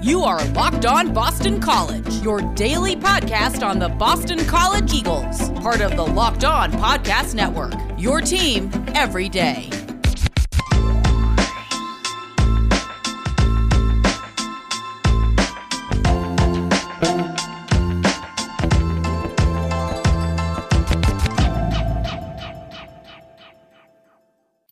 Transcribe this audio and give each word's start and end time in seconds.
You 0.00 0.22
are 0.22 0.44
Locked 0.50 0.86
On 0.86 1.12
Boston 1.12 1.60
College, 1.60 2.22
your 2.22 2.40
daily 2.54 2.94
podcast 2.94 3.66
on 3.66 3.80
the 3.80 3.88
Boston 3.88 4.38
College 4.46 4.94
Eagles, 4.94 5.50
part 5.58 5.80
of 5.80 5.96
the 5.96 6.04
Locked 6.04 6.44
On 6.44 6.70
Podcast 6.70 7.34
Network. 7.34 7.74
Your 7.98 8.20
team 8.20 8.70
every 8.94 9.28
day. 9.28 9.68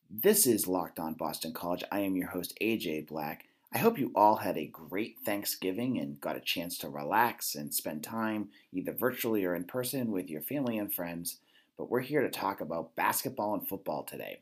This 0.08 0.46
is 0.46 0.68
Locked 0.68 1.00
On 1.00 1.14
Boston 1.14 1.52
College. 1.52 1.82
I 1.90 2.00
am 2.00 2.14
your 2.14 2.28
host, 2.28 2.56
AJ 2.62 3.08
Black. 3.08 3.46
I 3.72 3.78
hope 3.78 3.98
you 3.98 4.12
all 4.14 4.36
had 4.36 4.56
a 4.56 4.66
great 4.66 5.18
Thanksgiving 5.24 5.98
and 5.98 6.20
got 6.20 6.36
a 6.36 6.40
chance 6.40 6.78
to 6.78 6.88
relax 6.88 7.54
and 7.54 7.74
spend 7.74 8.04
time, 8.04 8.48
either 8.72 8.92
virtually 8.92 9.44
or 9.44 9.54
in 9.54 9.64
person, 9.64 10.12
with 10.12 10.30
your 10.30 10.40
family 10.40 10.78
and 10.78 10.92
friends. 10.92 11.40
But 11.76 11.90
we're 11.90 12.00
here 12.00 12.22
to 12.22 12.30
talk 12.30 12.60
about 12.60 12.94
basketball 12.94 13.54
and 13.54 13.68
football 13.68 14.04
today. 14.04 14.40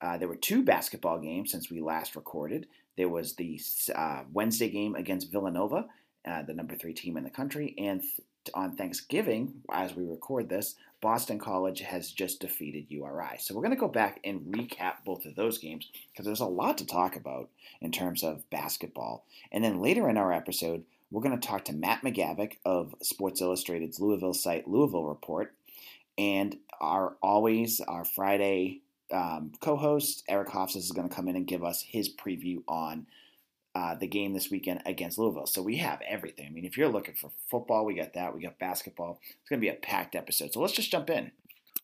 Uh, 0.00 0.16
there 0.16 0.28
were 0.28 0.36
two 0.36 0.64
basketball 0.64 1.18
games 1.18 1.52
since 1.52 1.70
we 1.70 1.80
last 1.80 2.16
recorded. 2.16 2.66
There 2.96 3.08
was 3.08 3.34
the 3.34 3.60
uh, 3.94 4.22
Wednesday 4.32 4.70
game 4.70 4.94
against 4.94 5.30
Villanova, 5.30 5.86
uh, 6.26 6.42
the 6.42 6.54
number 6.54 6.74
three 6.74 6.94
team 6.94 7.16
in 7.16 7.24
the 7.24 7.30
country, 7.30 7.74
and 7.78 8.00
th- 8.00 8.20
on 8.54 8.74
Thanksgiving, 8.74 9.62
as 9.70 9.94
we 9.94 10.04
record 10.04 10.48
this, 10.48 10.76
Boston 11.00 11.38
College 11.38 11.80
has 11.80 12.10
just 12.10 12.40
defeated 12.40 12.86
URI. 12.88 13.36
So 13.38 13.54
we're 13.54 13.62
going 13.62 13.74
to 13.74 13.80
go 13.80 13.88
back 13.88 14.20
and 14.24 14.40
recap 14.52 15.04
both 15.04 15.26
of 15.26 15.34
those 15.36 15.58
games 15.58 15.88
because 16.12 16.24
there's 16.24 16.40
a 16.40 16.46
lot 16.46 16.78
to 16.78 16.86
talk 16.86 17.16
about 17.16 17.50
in 17.80 17.92
terms 17.92 18.22
of 18.22 18.48
basketball. 18.50 19.24
And 19.52 19.62
then 19.62 19.80
later 19.80 20.08
in 20.08 20.16
our 20.16 20.32
episode, 20.32 20.84
we're 21.10 21.22
going 21.22 21.38
to 21.38 21.46
talk 21.46 21.64
to 21.66 21.72
Matt 21.72 22.02
McGavick 22.02 22.54
of 22.64 22.94
Sports 23.02 23.40
Illustrated's 23.40 24.00
Louisville 24.00 24.34
site, 24.34 24.68
Louisville 24.68 25.04
Report, 25.04 25.54
and 26.18 26.56
our 26.80 27.16
always 27.22 27.80
our 27.80 28.04
Friday 28.04 28.80
um, 29.12 29.52
co-host 29.60 30.24
Eric 30.28 30.48
Hofstas 30.48 30.76
is 30.76 30.92
going 30.92 31.08
to 31.08 31.14
come 31.14 31.28
in 31.28 31.36
and 31.36 31.46
give 31.46 31.62
us 31.62 31.82
his 31.82 32.12
preview 32.12 32.62
on 32.66 33.06
uh, 33.76 33.94
the 33.94 34.06
game 34.06 34.32
this 34.32 34.50
weekend 34.50 34.80
against 34.86 35.18
Louisville. 35.18 35.46
So 35.46 35.60
we 35.60 35.76
have 35.76 36.00
everything. 36.08 36.46
I 36.46 36.50
mean, 36.50 36.64
if 36.64 36.78
you're 36.78 36.88
looking 36.88 37.14
for 37.14 37.30
football, 37.50 37.84
we 37.84 37.94
got 37.94 38.14
that. 38.14 38.34
We 38.34 38.40
got 38.40 38.58
basketball. 38.58 39.20
It's 39.22 39.50
going 39.50 39.60
to 39.60 39.66
be 39.66 39.68
a 39.68 39.74
packed 39.74 40.16
episode. 40.16 40.54
So 40.54 40.60
let's 40.60 40.72
just 40.72 40.90
jump 40.90 41.10
in. 41.10 41.30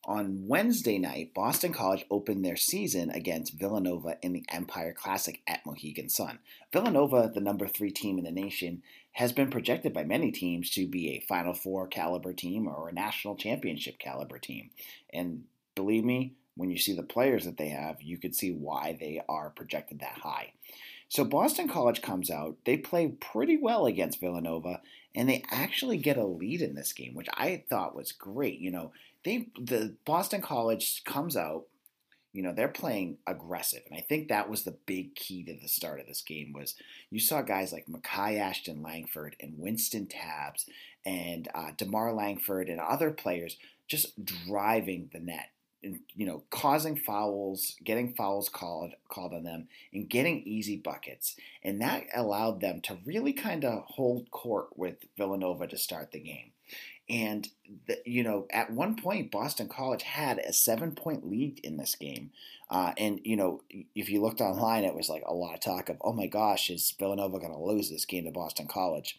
On 0.07 0.47
Wednesday 0.49 0.97
night, 0.97 1.35
Boston 1.35 1.75
College 1.75 2.07
opened 2.11 2.47
their 2.47 2.57
season 2.57 3.11
against 3.11 3.59
Villanova 3.59 4.17
in 4.23 4.33
the 4.33 4.43
Empire 4.49 4.95
Classic 4.95 5.43
at 5.47 5.67
Mohegan 5.67 6.09
Sun. 6.09 6.39
Villanova, 6.73 7.31
the 7.33 7.43
number 7.43 7.69
three 7.69 7.91
team 7.91 8.17
in 8.17 8.25
the 8.25 8.31
nation, 8.31 8.83
has 9.13 9.33
been 9.33 9.51
projected 9.51 9.93
by 9.93 10.03
many 10.03 10.33
teams 10.33 10.71
to 10.71 10.89
be 10.89 11.11
a 11.11 11.27
Final 11.29 11.53
Four 11.53 11.89
caliber 11.89 12.33
team 12.33 12.67
or 12.67 12.89
a 12.89 12.95
national 12.95 13.37
championship 13.37 13.99
caliber 13.99 14.39
team. 14.39 14.71
And 15.13 15.45
believe 15.75 16.05
me, 16.05 16.33
when 16.57 16.71
you 16.71 16.79
see 16.79 16.97
the 16.97 17.03
players 17.03 17.45
that 17.45 17.59
they 17.59 17.69
have, 17.69 18.01
you 18.01 18.17
could 18.17 18.35
see 18.35 18.51
why 18.51 18.97
they 18.99 19.21
are 19.29 19.51
projected 19.51 20.01
that 20.01 20.19
high. 20.23 20.55
So 21.13 21.27
Boston 21.27 21.69
College 21.69 22.01
comes 22.01 22.31
out, 22.31 22.57
they 22.65 22.79
play 22.79 23.09
pretty 23.09 23.59
well 23.59 23.85
against 23.85 24.19
Villanova, 24.19 24.81
and 25.15 25.29
they 25.29 25.45
actually 25.51 25.99
get 25.99 26.17
a 26.17 26.25
lead 26.25 26.63
in 26.63 26.75
this 26.75 26.95
game, 26.95 27.13
which 27.13 27.29
I 27.35 27.65
thought 27.69 27.95
was 27.95 28.13
great. 28.13 28.61
You 28.61 28.71
know, 28.71 28.93
they 29.23 29.49
the 29.61 29.95
Boston 30.07 30.41
College 30.41 31.05
comes 31.05 31.37
out, 31.37 31.65
you 32.33 32.43
know, 32.43 32.55
they're 32.55 32.67
playing 32.67 33.19
aggressive, 33.27 33.83
and 33.91 33.99
I 33.99 34.01
think 34.01 34.29
that 34.29 34.49
was 34.49 34.63
the 34.63 34.79
big 34.87 35.15
key 35.15 35.45
to 35.45 35.53
the 35.53 35.69
start 35.69 36.01
of 36.01 36.07
this 36.07 36.23
game 36.23 36.55
was 36.55 36.77
you 37.11 37.21
saw 37.21 37.43
guys 37.43 37.75
like 37.75 37.85
Makai 37.89 38.39
Ashton 38.39 38.83
Langford 38.83 39.37
and 39.39 39.59
Wynston 39.59 40.07
Tabbs 40.09 40.65
and 41.05 41.47
uh, 41.55 41.73
DeMarr 41.77 42.17
Langford 42.17 42.71
and 42.71 42.81
other 42.81 43.11
players 43.11 43.59
just 43.87 44.25
driving 44.25 45.11
the 45.13 45.21
net 45.21 45.51
you 45.83 46.27
know, 46.27 46.43
causing 46.51 46.97
fouls, 46.97 47.77
getting 47.83 48.15
fouls 48.15 48.49
called 48.49 48.93
called 49.09 49.35
on 49.35 49.43
them, 49.43 49.69
and 49.93 50.09
getting 50.09 50.43
easy 50.43 50.77
buckets, 50.77 51.37
and 51.63 51.81
that 51.81 52.07
allowed 52.15 52.61
them 52.61 52.81
to 52.83 52.99
really 53.05 53.33
kind 53.33 53.65
of 53.65 53.85
hold 53.85 54.31
court 54.31 54.77
with 54.77 54.97
Villanova 55.17 55.67
to 55.67 55.77
start 55.77 56.13
the 56.13 56.21
game. 56.21 56.53
And 57.09 57.49
the, 57.87 57.99
you 58.07 58.23
know, 58.23 58.47
at 58.51 58.71
one 58.71 58.97
point, 58.97 59.33
Boston 59.33 59.69
College 59.69 60.05
had 60.05 60.39
a 60.39 60.53
seven-point 60.53 61.29
lead 61.29 61.59
in 61.65 61.77
this 61.77 61.95
game, 61.97 62.31
uh, 62.71 62.93
and 62.97 63.21
you 63.25 63.37
know, 63.37 63.63
if 63.95 64.09
you 64.09 64.23
looked 64.23 64.41
online, 64.41 64.85
it 64.85 64.95
was 64.95 65.09
like 65.09 65.25
a 65.27 65.35
lot 65.35 65.55
of 65.55 65.61
talk 65.61 65.89
of, 65.89 65.97
"Oh 66.01 66.13
my 66.13 66.27
gosh, 66.27 66.71
is 66.71 66.95
Villanova 66.99 67.39
going 67.39 67.53
to 67.53 67.59
lose 67.59 67.91
this 67.91 68.05
game 68.05 68.25
to 68.25 68.31
Boston 68.31 68.69
College?" 68.69 69.19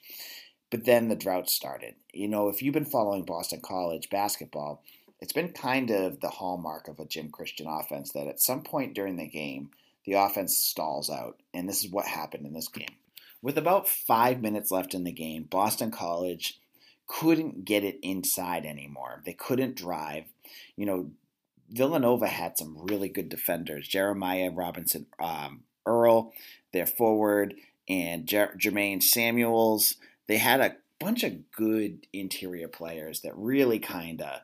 But 0.71 0.85
then 0.85 1.07
the 1.07 1.15
drought 1.15 1.49
started. 1.51 1.95
You 2.13 2.27
know, 2.27 2.47
if 2.47 2.63
you've 2.63 2.73
been 2.73 2.85
following 2.85 3.25
Boston 3.25 3.61
College 3.61 4.09
basketball, 4.09 4.81
it's 5.23 5.31
been 5.31 5.53
kind 5.53 5.89
of 5.89 6.19
the 6.19 6.27
hallmark 6.27 6.89
of 6.89 6.99
a 6.99 7.05
Jim 7.05 7.29
Christian 7.29 7.65
offense 7.65 8.11
that 8.11 8.27
at 8.27 8.41
some 8.41 8.61
point 8.61 8.93
during 8.93 9.15
the 9.15 9.25
game, 9.25 9.69
the 10.05 10.15
offense 10.15 10.57
stalls 10.57 11.09
out. 11.09 11.39
And 11.53 11.67
this 11.67 11.81
is 11.81 11.89
what 11.89 12.05
happened 12.05 12.45
in 12.45 12.51
this 12.51 12.67
game. 12.67 12.97
With 13.41 13.57
about 13.57 13.87
five 13.87 14.41
minutes 14.41 14.69
left 14.69 14.93
in 14.93 15.05
the 15.05 15.13
game, 15.13 15.43
Boston 15.43 15.91
College 15.91 16.59
couldn't 17.07 17.63
get 17.63 17.85
it 17.85 17.99
inside 18.03 18.65
anymore. 18.65 19.21
They 19.25 19.31
couldn't 19.31 19.77
drive. 19.77 20.25
You 20.75 20.85
know, 20.85 21.11
Villanova 21.69 22.27
had 22.27 22.57
some 22.57 22.77
really 22.77 23.07
good 23.07 23.29
defenders. 23.29 23.87
Jeremiah 23.87 24.51
Robinson 24.51 25.05
um, 25.19 25.63
Earl, 25.85 26.33
their 26.73 26.85
forward, 26.85 27.55
and 27.87 28.27
Jer- 28.27 28.57
Jermaine 28.57 29.01
Samuels. 29.01 29.95
They 30.27 30.39
had 30.39 30.59
a 30.59 30.75
bunch 30.99 31.23
of 31.23 31.49
good 31.51 32.07
interior 32.11 32.67
players 32.67 33.21
that 33.21 33.37
really 33.37 33.79
kind 33.79 34.21
of 34.21 34.41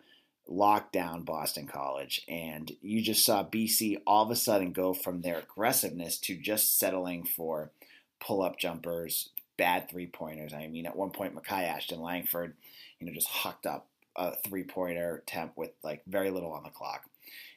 locked 0.50 0.92
down 0.92 1.24
Boston 1.24 1.68
College. 1.68 2.22
And 2.28 2.72
you 2.82 3.02
just 3.02 3.26
saw 3.26 3.44
BC 3.44 4.02
all 4.06 4.26
of 4.26 4.32
a 4.32 4.36
sudden 4.36 4.72
go 4.72 4.94
from 4.94 5.22
their 5.22 5.40
aggressiveness 5.40 6.18
to 6.20 6.36
just 6.36 6.78
settling 6.80 7.24
for 7.24 7.72
pull 8.20 8.42
up 8.42 8.58
jumpers, 8.58 9.30
bad 9.58 9.90
three 9.90 10.08
pointers. 10.08 10.54
I 10.54 10.68
mean, 10.68 10.86
at 10.86 10.96
one 10.96 11.12
point, 11.12 11.36
Makai 11.36 11.64
Ashton 11.64 12.02
Langford, 12.02 12.56
you 13.00 13.08
know, 13.08 13.14
just 13.14 13.28
hucked 13.28 13.66
up 13.66 13.88
a 14.16 14.36
three 14.36 14.64
pointer 14.64 15.18
attempt 15.18 15.58
with 15.58 15.72
like 15.84 16.02
very 16.08 16.32
little 16.32 16.52
on 16.52 16.64
the 16.64 16.70
clock. 16.70 17.04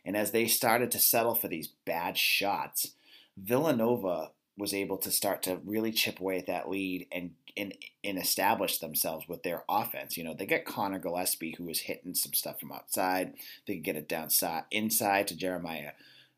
And 0.05 0.17
as 0.17 0.31
they 0.31 0.47
started 0.47 0.91
to 0.93 0.99
settle 0.99 1.35
for 1.35 1.49
these 1.49 1.69
bad 1.85 2.19
shots, 2.19 2.93
Villanova 3.37 4.31
was 4.57 4.75
able 4.75 4.99
to 4.99 5.11
start 5.11 5.43
to 5.43 5.61
really 5.65 5.93
chip 5.93 6.21
away 6.21 6.39
at 6.39 6.47
that 6.47 6.69
lead 6.69 7.07
and 7.11 7.33
and, 7.55 7.75
and 8.03 8.17
establish 8.17 8.79
themselves 8.79 9.29
with 9.29 9.43
their 9.43 9.63
offense. 9.69 10.17
You 10.17 10.25
know, 10.25 10.33
they 10.33 10.47
get 10.47 10.65
Collin 10.65 10.99
Gillespie 11.03 11.55
who 11.59 11.65
was 11.65 11.81
hitting 11.81 12.15
some 12.15 12.33
stuff 12.33 12.59
from 12.59 12.73
outside. 12.73 13.35
They 13.67 13.75
could 13.75 13.85
get 13.85 13.97
it 13.97 14.09
down 14.09 14.31
inside 14.71 15.27
to 15.29 15.37
Jeremiah 15.37 15.93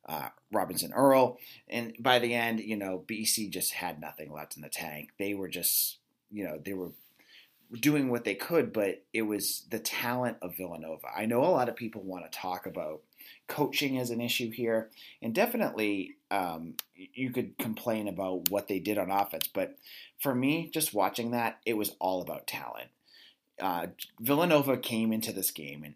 uh, 0.06 0.28
Robinson 0.52 0.92
Earl, 0.92 1.38
and 1.68 1.94
by 1.98 2.18
the 2.18 2.34
end, 2.34 2.60
you 2.60 2.76
know, 2.76 3.04
BC 3.06 3.50
just 3.50 3.72
had 3.72 4.00
nothing 4.00 4.32
left 4.32 4.56
in 4.56 4.62
the 4.62 4.68
tank. 4.68 5.10
They 5.18 5.34
were 5.34 5.48
just, 5.48 5.98
you 6.30 6.44
know, 6.44 6.60
they 6.62 6.74
were 6.74 6.90
doing 7.80 8.10
what 8.10 8.24
they 8.24 8.34
could, 8.34 8.72
but 8.72 9.02
it 9.12 9.22
was 9.22 9.64
the 9.70 9.78
talent 9.78 10.36
of 10.42 10.56
Villanova. 10.56 11.08
I 11.16 11.26
know 11.26 11.42
a 11.42 11.46
lot 11.46 11.68
of 11.68 11.76
people 11.76 12.02
want 12.02 12.30
to 12.30 12.38
talk 12.38 12.66
about 12.66 13.00
coaching 13.46 13.96
is 13.96 14.10
an 14.10 14.20
issue 14.20 14.50
here, 14.50 14.90
and 15.22 15.34
definitely 15.34 16.16
um, 16.30 16.74
you 16.94 17.30
could 17.30 17.58
complain 17.58 18.08
about 18.08 18.50
what 18.50 18.68
they 18.68 18.78
did 18.78 18.98
on 18.98 19.10
offense. 19.10 19.46
But 19.46 19.76
for 20.20 20.34
me, 20.34 20.70
just 20.72 20.94
watching 20.94 21.30
that, 21.32 21.60
it 21.66 21.76
was 21.76 21.94
all 21.98 22.22
about 22.22 22.46
talent. 22.46 22.88
Uh, 23.60 23.88
Villanova 24.20 24.76
came 24.76 25.12
into 25.12 25.32
this 25.32 25.50
game, 25.50 25.84
and 25.84 25.94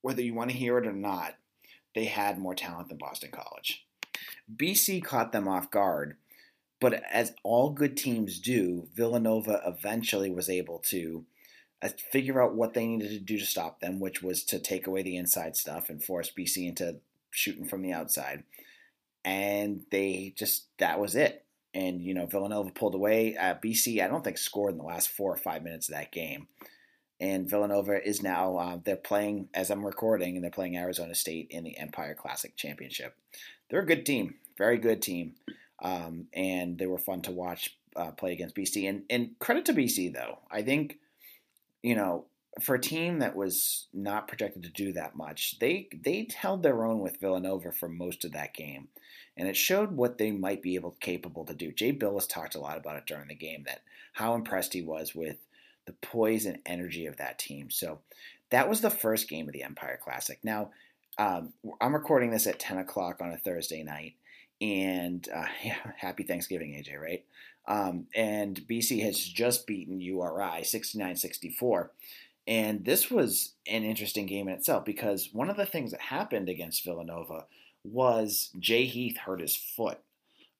whether 0.00 0.22
you 0.22 0.34
want 0.34 0.50
to 0.50 0.56
hear 0.56 0.78
it 0.78 0.86
or 0.86 0.92
not, 0.92 1.34
they 1.94 2.04
had 2.04 2.38
more 2.38 2.54
talent 2.54 2.88
than 2.88 2.98
Boston 2.98 3.30
College. 3.32 3.86
BC 4.54 5.02
caught 5.02 5.32
them 5.32 5.48
off 5.48 5.70
guard, 5.70 6.16
but 6.80 7.02
as 7.10 7.34
all 7.42 7.70
good 7.70 7.96
teams 7.96 8.38
do, 8.38 8.88
Villanova 8.94 9.62
eventually 9.66 10.30
was 10.30 10.48
able 10.48 10.78
to 10.78 11.24
figure 11.88 12.42
out 12.42 12.54
what 12.54 12.74
they 12.74 12.86
needed 12.86 13.10
to 13.10 13.18
do 13.18 13.38
to 13.38 13.46
stop 13.46 13.80
them, 13.80 14.00
which 14.00 14.22
was 14.22 14.44
to 14.44 14.58
take 14.58 14.86
away 14.86 15.02
the 15.02 15.16
inside 15.16 15.56
stuff 15.56 15.90
and 15.90 16.02
force 16.02 16.30
BC 16.30 16.68
into 16.68 17.00
shooting 17.30 17.66
from 17.66 17.82
the 17.82 17.92
outside. 17.92 18.44
And 19.24 19.84
they 19.90 20.34
just, 20.36 20.66
that 20.78 21.00
was 21.00 21.14
it. 21.14 21.44
And, 21.72 22.00
you 22.00 22.14
know, 22.14 22.26
Villanova 22.26 22.70
pulled 22.70 22.94
away. 22.94 23.36
Uh, 23.36 23.54
BC, 23.54 24.02
I 24.02 24.08
don't 24.08 24.22
think, 24.22 24.38
scored 24.38 24.72
in 24.72 24.78
the 24.78 24.84
last 24.84 25.08
four 25.08 25.32
or 25.32 25.36
five 25.36 25.62
minutes 25.62 25.88
of 25.88 25.94
that 25.94 26.12
game. 26.12 26.46
And 27.20 27.48
Villanova 27.48 28.06
is 28.06 28.22
now, 28.22 28.56
uh, 28.56 28.78
they're 28.84 28.96
playing, 28.96 29.48
as 29.54 29.70
I'm 29.70 29.84
recording, 29.84 30.36
and 30.36 30.44
they're 30.44 30.50
playing 30.50 30.76
Arizona 30.76 31.14
State 31.14 31.48
in 31.50 31.64
the 31.64 31.76
Empire 31.78 32.14
Classic 32.14 32.54
Championship. 32.56 33.16
They're 33.70 33.80
a 33.80 33.86
good 33.86 34.04
team, 34.04 34.34
very 34.58 34.78
good 34.78 35.00
team. 35.00 35.34
Um, 35.82 36.26
and 36.32 36.78
they 36.78 36.86
were 36.86 36.98
fun 36.98 37.22
to 37.22 37.30
watch 37.30 37.76
uh, 37.96 38.12
play 38.12 38.32
against 38.32 38.56
BC. 38.56 38.88
And, 38.88 39.02
and 39.10 39.38
credit 39.38 39.64
to 39.66 39.72
BC, 39.72 40.12
though. 40.12 40.38
I 40.50 40.62
think 40.62 40.98
you 41.84 41.94
know, 41.94 42.24
for 42.62 42.74
a 42.76 42.80
team 42.80 43.18
that 43.18 43.36
was 43.36 43.88
not 43.92 44.26
projected 44.26 44.62
to 44.62 44.70
do 44.70 44.92
that 44.94 45.14
much, 45.14 45.58
they 45.58 45.88
they 45.92 46.26
held 46.34 46.62
their 46.62 46.84
own 46.84 47.00
with 47.00 47.20
Villanova 47.20 47.72
for 47.72 47.88
most 47.88 48.24
of 48.24 48.32
that 48.32 48.54
game, 48.54 48.88
and 49.36 49.46
it 49.48 49.56
showed 49.56 49.92
what 49.92 50.16
they 50.16 50.32
might 50.32 50.62
be 50.62 50.76
able 50.76 50.92
capable 51.00 51.44
to 51.44 51.52
do. 51.52 51.72
Jay 51.72 51.92
Bilas 51.92 52.26
talked 52.26 52.54
a 52.54 52.60
lot 52.60 52.78
about 52.78 52.96
it 52.96 53.06
during 53.06 53.28
the 53.28 53.34
game 53.34 53.64
that 53.66 53.82
how 54.14 54.34
impressed 54.34 54.72
he 54.72 54.80
was 54.80 55.14
with 55.14 55.36
the 55.84 55.92
poise 55.92 56.46
and 56.46 56.58
energy 56.64 57.04
of 57.04 57.18
that 57.18 57.38
team. 57.38 57.68
So 57.68 57.98
that 58.48 58.68
was 58.68 58.80
the 58.80 58.88
first 58.88 59.28
game 59.28 59.46
of 59.46 59.52
the 59.52 59.62
Empire 59.62 59.98
Classic. 60.02 60.38
Now 60.42 60.70
um, 61.18 61.52
I'm 61.80 61.94
recording 61.94 62.30
this 62.30 62.46
at 62.46 62.58
10 62.58 62.78
o'clock 62.78 63.20
on 63.20 63.30
a 63.30 63.36
Thursday 63.36 63.82
night, 63.82 64.14
and 64.64 65.28
uh, 65.32 65.44
yeah, 65.64 65.76
happy 65.96 66.24
Thanksgiving, 66.24 66.72
AJ, 66.72 67.00
right? 67.00 67.24
Um, 67.66 68.06
and 68.14 68.60
BC 68.68 69.02
has 69.04 69.18
just 69.18 69.66
beaten 69.66 70.00
URI 70.00 70.64
69 70.64 71.16
64. 71.16 71.92
And 72.46 72.84
this 72.84 73.10
was 73.10 73.54
an 73.66 73.84
interesting 73.84 74.26
game 74.26 74.48
in 74.48 74.54
itself 74.54 74.84
because 74.84 75.30
one 75.32 75.48
of 75.48 75.56
the 75.56 75.64
things 75.64 75.92
that 75.92 76.00
happened 76.00 76.50
against 76.50 76.84
Villanova 76.84 77.46
was 77.84 78.50
Jay 78.58 78.84
Heath 78.84 79.16
hurt 79.16 79.40
his 79.40 79.56
foot, 79.56 79.98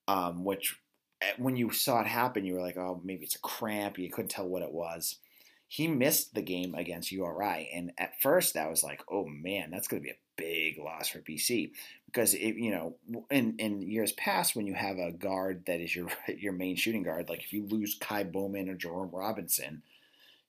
um, 0.07 0.43
which 0.43 0.77
eh, 1.21 1.33
when 1.37 1.55
you 1.55 1.71
saw 1.71 2.01
it 2.01 2.07
happen, 2.07 2.43
you 2.43 2.55
were 2.55 2.61
like, 2.61 2.77
oh, 2.77 3.01
maybe 3.03 3.23
it's 3.23 3.35
a 3.35 3.39
cramp. 3.39 3.99
You 3.99 4.09
couldn't 4.09 4.29
tell 4.29 4.47
what 4.47 4.63
it 4.63 4.71
was. 4.71 5.17
He 5.67 5.87
missed 5.87 6.33
the 6.33 6.41
game 6.41 6.73
against 6.73 7.11
URI. 7.11 7.69
And 7.71 7.91
at 7.99 8.19
first, 8.19 8.55
that 8.55 8.69
was 8.69 8.83
like, 8.83 9.03
oh 9.11 9.25
man, 9.27 9.69
that's 9.69 9.87
going 9.87 10.01
to 10.01 10.07
be 10.07 10.11
a 10.11 10.24
big 10.37 10.77
loss 10.77 11.09
for 11.09 11.19
BC 11.19 11.71
because 12.07 12.33
it, 12.33 12.55
you 12.55 12.71
know 12.71 12.95
in 13.29 13.55
in 13.57 13.81
years 13.81 14.11
past 14.13 14.55
when 14.55 14.67
you 14.67 14.73
have 14.73 14.97
a 14.97 15.11
guard 15.11 15.63
that 15.67 15.79
is 15.79 15.95
your 15.95 16.07
your 16.37 16.53
main 16.53 16.75
shooting 16.75 17.03
guard, 17.03 17.29
like 17.29 17.43
if 17.43 17.53
you 17.53 17.65
lose 17.65 17.95
Ky 17.99 18.23
Bowman 18.23 18.69
or 18.69 18.75
Jerome 18.75 19.11
Robinson, 19.11 19.83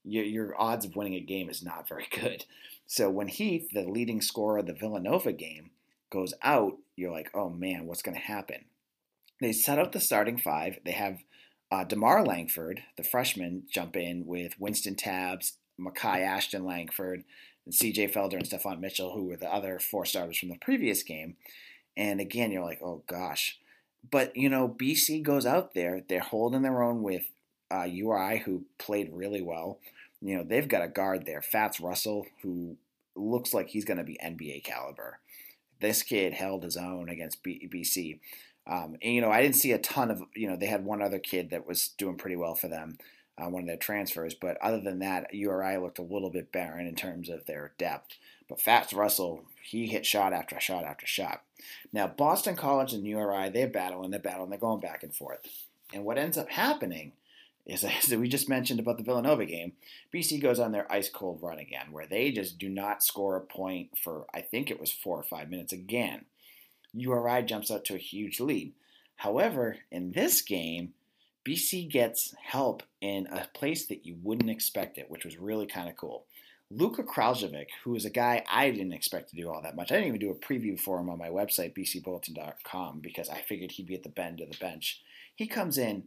your, 0.04 0.24
your 0.24 0.60
odds 0.60 0.84
of 0.84 0.96
winning 0.96 1.14
a 1.14 1.20
game 1.20 1.48
is 1.48 1.62
not 1.62 1.88
very 1.88 2.06
good. 2.20 2.44
So 2.86 3.10
when 3.10 3.28
Heath, 3.28 3.68
the 3.72 3.82
leading 3.82 4.20
scorer 4.20 4.58
of 4.58 4.66
the 4.66 4.72
Villanova 4.72 5.32
game, 5.32 5.70
goes 6.10 6.34
out, 6.42 6.74
you're 6.94 7.12
like, 7.12 7.30
oh 7.34 7.50
man, 7.50 7.86
what's 7.86 8.02
going 8.02 8.16
to 8.16 8.22
happen? 8.22 8.66
They 9.40 9.52
set 9.52 9.78
up 9.78 9.92
the 9.92 10.00
starting 10.00 10.38
five. 10.38 10.78
They 10.84 10.92
have 10.92 11.18
uh, 11.70 11.84
DeMarr 11.84 12.26
Langford, 12.26 12.82
the 12.96 13.02
freshman, 13.02 13.64
jump 13.70 13.96
in 13.96 14.24
with 14.24 14.58
Wynston 14.58 14.96
Tabbs, 14.96 15.54
Makai 15.78 16.20
Ashton 16.20 16.64
Langford, 16.64 17.24
and 17.66 17.74
CJ 17.74 18.12
Felder 18.12 18.34
and 18.34 18.48
Steffon 18.48 18.80
Mitchell, 18.80 19.12
who 19.12 19.24
were 19.24 19.36
the 19.36 19.52
other 19.52 19.78
four 19.78 20.06
starters 20.06 20.38
from 20.38 20.48
the 20.48 20.58
previous 20.58 21.02
game. 21.02 21.36
And 21.96 22.20
again, 22.20 22.50
you're 22.50 22.64
like, 22.64 22.80
oh 22.82 23.02
gosh. 23.06 23.58
But, 24.08 24.36
you 24.36 24.48
know, 24.48 24.68
BC 24.68 25.22
goes 25.22 25.44
out 25.44 25.74
there. 25.74 26.02
They're 26.08 26.20
holding 26.20 26.62
their 26.62 26.82
own 26.82 27.02
with 27.02 27.24
uh, 27.72 27.84
URI, 27.84 28.38
who 28.38 28.64
played 28.78 29.10
really 29.12 29.42
well. 29.42 29.78
You 30.22 30.38
know, 30.38 30.44
they've 30.44 30.68
got 30.68 30.84
a 30.84 30.88
guard 30.88 31.26
there, 31.26 31.42
Fatts 31.42 31.80
Russell, 31.80 32.26
who 32.42 32.76
looks 33.16 33.52
like 33.52 33.68
he's 33.68 33.84
going 33.84 33.98
to 33.98 34.04
be 34.04 34.18
NBA 34.22 34.62
caliber. 34.62 35.18
This 35.80 36.02
kid 36.02 36.34
held 36.34 36.62
his 36.62 36.76
own 36.76 37.08
against 37.08 37.42
B- 37.42 37.68
BC. 37.72 38.20
Um, 38.68 38.96
and, 39.02 39.14
you 39.14 39.20
know, 39.20 39.30
I 39.30 39.42
didn't 39.42 39.56
see 39.56 39.72
a 39.72 39.78
ton 39.78 40.10
of, 40.10 40.22
you 40.34 40.48
know, 40.48 40.56
they 40.56 40.66
had 40.66 40.84
one 40.84 41.02
other 41.02 41.18
kid 41.18 41.50
that 41.50 41.66
was 41.66 41.88
doing 41.98 42.16
pretty 42.16 42.36
well 42.36 42.54
for 42.54 42.68
them 42.68 42.98
uh, 43.38 43.48
one 43.48 43.62
of 43.62 43.66
their 43.66 43.76
transfers. 43.76 44.34
But 44.34 44.56
other 44.62 44.80
than 44.80 44.98
that, 45.00 45.34
URI 45.34 45.78
looked 45.78 45.98
a 45.98 46.02
little 46.02 46.30
bit 46.30 46.52
barren 46.52 46.86
in 46.86 46.94
terms 46.94 47.28
of 47.28 47.46
their 47.46 47.72
depth. 47.78 48.16
But 48.48 48.60
Fatts 48.60 48.92
Russell, 48.92 49.44
he 49.62 49.86
hit 49.86 50.06
shot 50.06 50.32
after 50.32 50.58
shot 50.60 50.84
after 50.84 51.06
shot. 51.06 51.42
Now, 51.92 52.06
Boston 52.06 52.56
College 52.56 52.92
and 52.92 53.06
URI, 53.06 53.50
they're 53.50 53.66
battling, 53.66 54.10
they're 54.10 54.20
battling, 54.20 54.50
they're 54.50 54.58
going 54.58 54.80
back 54.80 55.02
and 55.02 55.14
forth. 55.14 55.40
And 55.92 56.04
what 56.04 56.18
ends 56.18 56.38
up 56.38 56.50
happening 56.50 57.12
is, 57.66 57.84
as 58.04 58.14
we 58.14 58.28
just 58.28 58.48
mentioned 58.48 58.80
about 58.80 58.98
the 58.98 59.04
Villanova 59.04 59.44
game, 59.44 59.72
BC 60.14 60.40
goes 60.40 60.58
on 60.58 60.72
their 60.72 60.90
ice 60.90 61.08
cold 61.08 61.40
run 61.42 61.58
again, 61.58 61.86
where 61.90 62.06
they 62.06 62.30
just 62.30 62.58
do 62.58 62.68
not 62.68 63.02
score 63.02 63.36
a 63.36 63.40
point 63.40 63.98
for, 63.98 64.26
I 64.32 64.40
think 64.40 64.70
it 64.70 64.80
was 64.80 64.92
four 64.92 65.18
or 65.18 65.24
five 65.24 65.50
minutes 65.50 65.72
again. 65.72 66.24
URI 66.94 67.42
jumps 67.42 67.70
out 67.70 67.84
to 67.86 67.94
a 67.94 67.98
huge 67.98 68.40
lead. 68.40 68.72
However, 69.16 69.78
in 69.90 70.12
this 70.12 70.42
game, 70.42 70.92
BC 71.46 71.88
gets 71.88 72.34
help 72.42 72.82
in 73.00 73.28
a 73.28 73.46
place 73.54 73.86
that 73.86 74.04
you 74.04 74.16
wouldn't 74.22 74.50
expect 74.50 74.98
it, 74.98 75.10
which 75.10 75.24
was 75.24 75.38
really 75.38 75.66
kind 75.66 75.88
of 75.88 75.96
cool. 75.96 76.24
Luka 76.70 77.04
Kraljevic, 77.04 77.68
who 77.84 77.94
is 77.94 78.04
a 78.04 78.10
guy 78.10 78.44
I 78.50 78.70
didn't 78.70 78.92
expect 78.92 79.30
to 79.30 79.36
do 79.36 79.48
all 79.48 79.62
that 79.62 79.76
much. 79.76 79.92
I 79.92 79.96
didn't 79.96 80.08
even 80.08 80.20
do 80.20 80.30
a 80.30 80.34
preview 80.34 80.78
for 80.78 80.98
him 80.98 81.08
on 81.08 81.18
my 81.18 81.28
website, 81.28 81.76
bcbulletin.com, 81.76 82.98
because 83.00 83.28
I 83.28 83.42
figured 83.42 83.70
he'd 83.70 83.86
be 83.86 83.94
at 83.94 84.02
the 84.02 84.08
bend 84.08 84.40
of 84.40 84.50
the 84.50 84.58
bench. 84.58 85.00
He 85.36 85.46
comes 85.46 85.78
in 85.78 86.04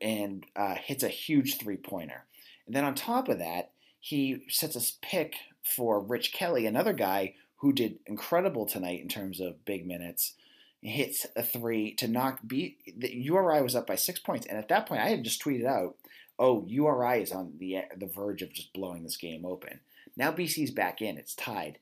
and 0.00 0.44
uh, 0.54 0.76
hits 0.76 1.02
a 1.02 1.08
huge 1.08 1.58
three 1.58 1.76
pointer. 1.76 2.24
And 2.66 2.76
then 2.76 2.84
on 2.84 2.94
top 2.94 3.28
of 3.28 3.40
that, 3.40 3.72
he 3.98 4.44
sets 4.48 4.76
a 4.76 5.00
pick 5.04 5.34
for 5.64 5.98
Rich 5.98 6.32
Kelly, 6.32 6.66
another 6.66 6.92
guy 6.92 7.34
who 7.56 7.72
did 7.72 7.98
incredible 8.06 8.66
tonight 8.66 9.00
in 9.00 9.08
terms 9.08 9.40
of 9.40 9.64
big 9.64 9.86
minutes 9.86 10.34
hits 10.84 11.26
a 11.34 11.42
three 11.42 11.94
to 11.94 12.06
knock 12.06 12.40
beat 12.46 12.78
the 12.98 13.12
URI 13.12 13.62
was 13.62 13.74
up 13.74 13.86
by 13.86 13.96
six 13.96 14.20
points, 14.20 14.46
and 14.46 14.58
at 14.58 14.68
that 14.68 14.86
point 14.86 15.00
I 15.00 15.08
had 15.08 15.24
just 15.24 15.42
tweeted 15.42 15.66
out, 15.66 15.96
"Oh, 16.38 16.64
URI 16.66 17.22
is 17.22 17.32
on 17.32 17.54
the 17.58 17.82
the 17.96 18.06
verge 18.06 18.42
of 18.42 18.52
just 18.52 18.72
blowing 18.72 19.02
this 19.02 19.16
game 19.16 19.46
open." 19.46 19.80
Now 20.16 20.30
BC's 20.30 20.70
back 20.70 21.00
in; 21.00 21.16
it's 21.16 21.34
tied. 21.34 21.78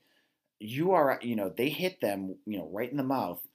URI, 0.59 1.17
you 1.21 1.35
know, 1.35 1.49
they 1.49 1.69
hit 1.69 1.99
them, 1.99 2.35
you 2.45 2.57
know, 2.57 2.69
right 2.71 2.89
in 2.89 2.97
the 2.97 3.03
mouth. 3.03 3.45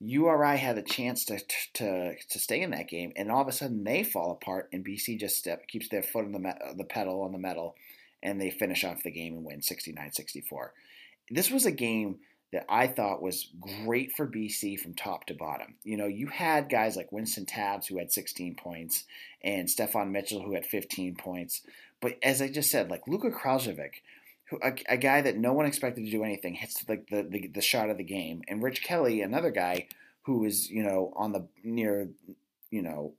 URI 0.00 0.58
had 0.58 0.76
a 0.76 0.82
chance 0.82 1.24
to 1.26 1.38
to 1.74 2.16
to 2.16 2.38
stay 2.38 2.60
in 2.60 2.70
that 2.72 2.88
game, 2.88 3.12
and 3.16 3.30
all 3.30 3.42
of 3.42 3.48
a 3.48 3.52
sudden 3.52 3.84
they 3.84 4.02
fall 4.02 4.32
apart, 4.32 4.68
and 4.72 4.84
BC 4.84 5.18
just 5.20 5.36
step, 5.36 5.68
keeps 5.68 5.88
their 5.88 6.02
foot 6.02 6.24
on 6.24 6.32
the 6.32 6.74
the 6.76 6.84
pedal 6.84 7.22
on 7.22 7.32
the 7.32 7.38
metal, 7.38 7.76
and 8.22 8.40
they 8.40 8.50
finish 8.50 8.84
off 8.84 9.04
the 9.04 9.10
game 9.10 9.34
and 9.34 9.44
win 9.44 9.60
69-64. 9.60 10.70
This 11.30 11.50
was 11.50 11.64
a 11.64 11.72
game 11.72 12.18
that 12.52 12.64
I 12.68 12.86
thought 12.86 13.22
was 13.22 13.48
great 13.60 14.12
for 14.12 14.26
BC 14.26 14.78
from 14.78 14.94
top 14.94 15.26
to 15.26 15.34
bottom. 15.34 15.74
You 15.82 15.96
know, 15.96 16.06
you 16.06 16.28
had 16.28 16.68
guys 16.68 16.96
like 16.96 17.10
Wynston 17.10 17.46
Tabbs 17.46 17.86
who 17.86 17.98
had 17.98 18.12
16 18.12 18.54
points 18.54 19.04
and 19.42 19.68
Steffon 19.68 20.10
Mitchell 20.10 20.42
who 20.42 20.54
had 20.54 20.64
15 20.64 21.16
points. 21.16 21.62
But 22.00 22.18
as 22.22 22.40
I 22.40 22.48
just 22.48 22.70
said, 22.70 22.90
like 22.90 23.08
Luka 23.08 23.30
Kraljevic, 23.30 24.02
who, 24.48 24.58
a, 24.62 24.74
a, 24.88 24.96
guy 24.96 25.22
that 25.22 25.36
no 25.36 25.52
one 25.52 25.66
expected 25.66 26.04
to 26.04 26.10
do 26.10 26.22
anything, 26.22 26.54
hits 26.54 26.84
like 26.88 27.08
the, 27.10 27.24
the, 27.24 27.48
the 27.48 27.60
shot 27.60 27.90
of 27.90 27.96
the 27.96 28.04
game. 28.04 28.42
And 28.46 28.62
Rich 28.62 28.82
Kelly, 28.82 29.22
another 29.22 29.50
guy 29.50 29.88
who 30.22 30.44
is, 30.44 30.70
you 30.70 30.84
know, 30.84 31.12
on 31.16 31.32
the 31.32 31.46
near, 31.64 32.08
you 32.70 32.82
know, 32.82 33.14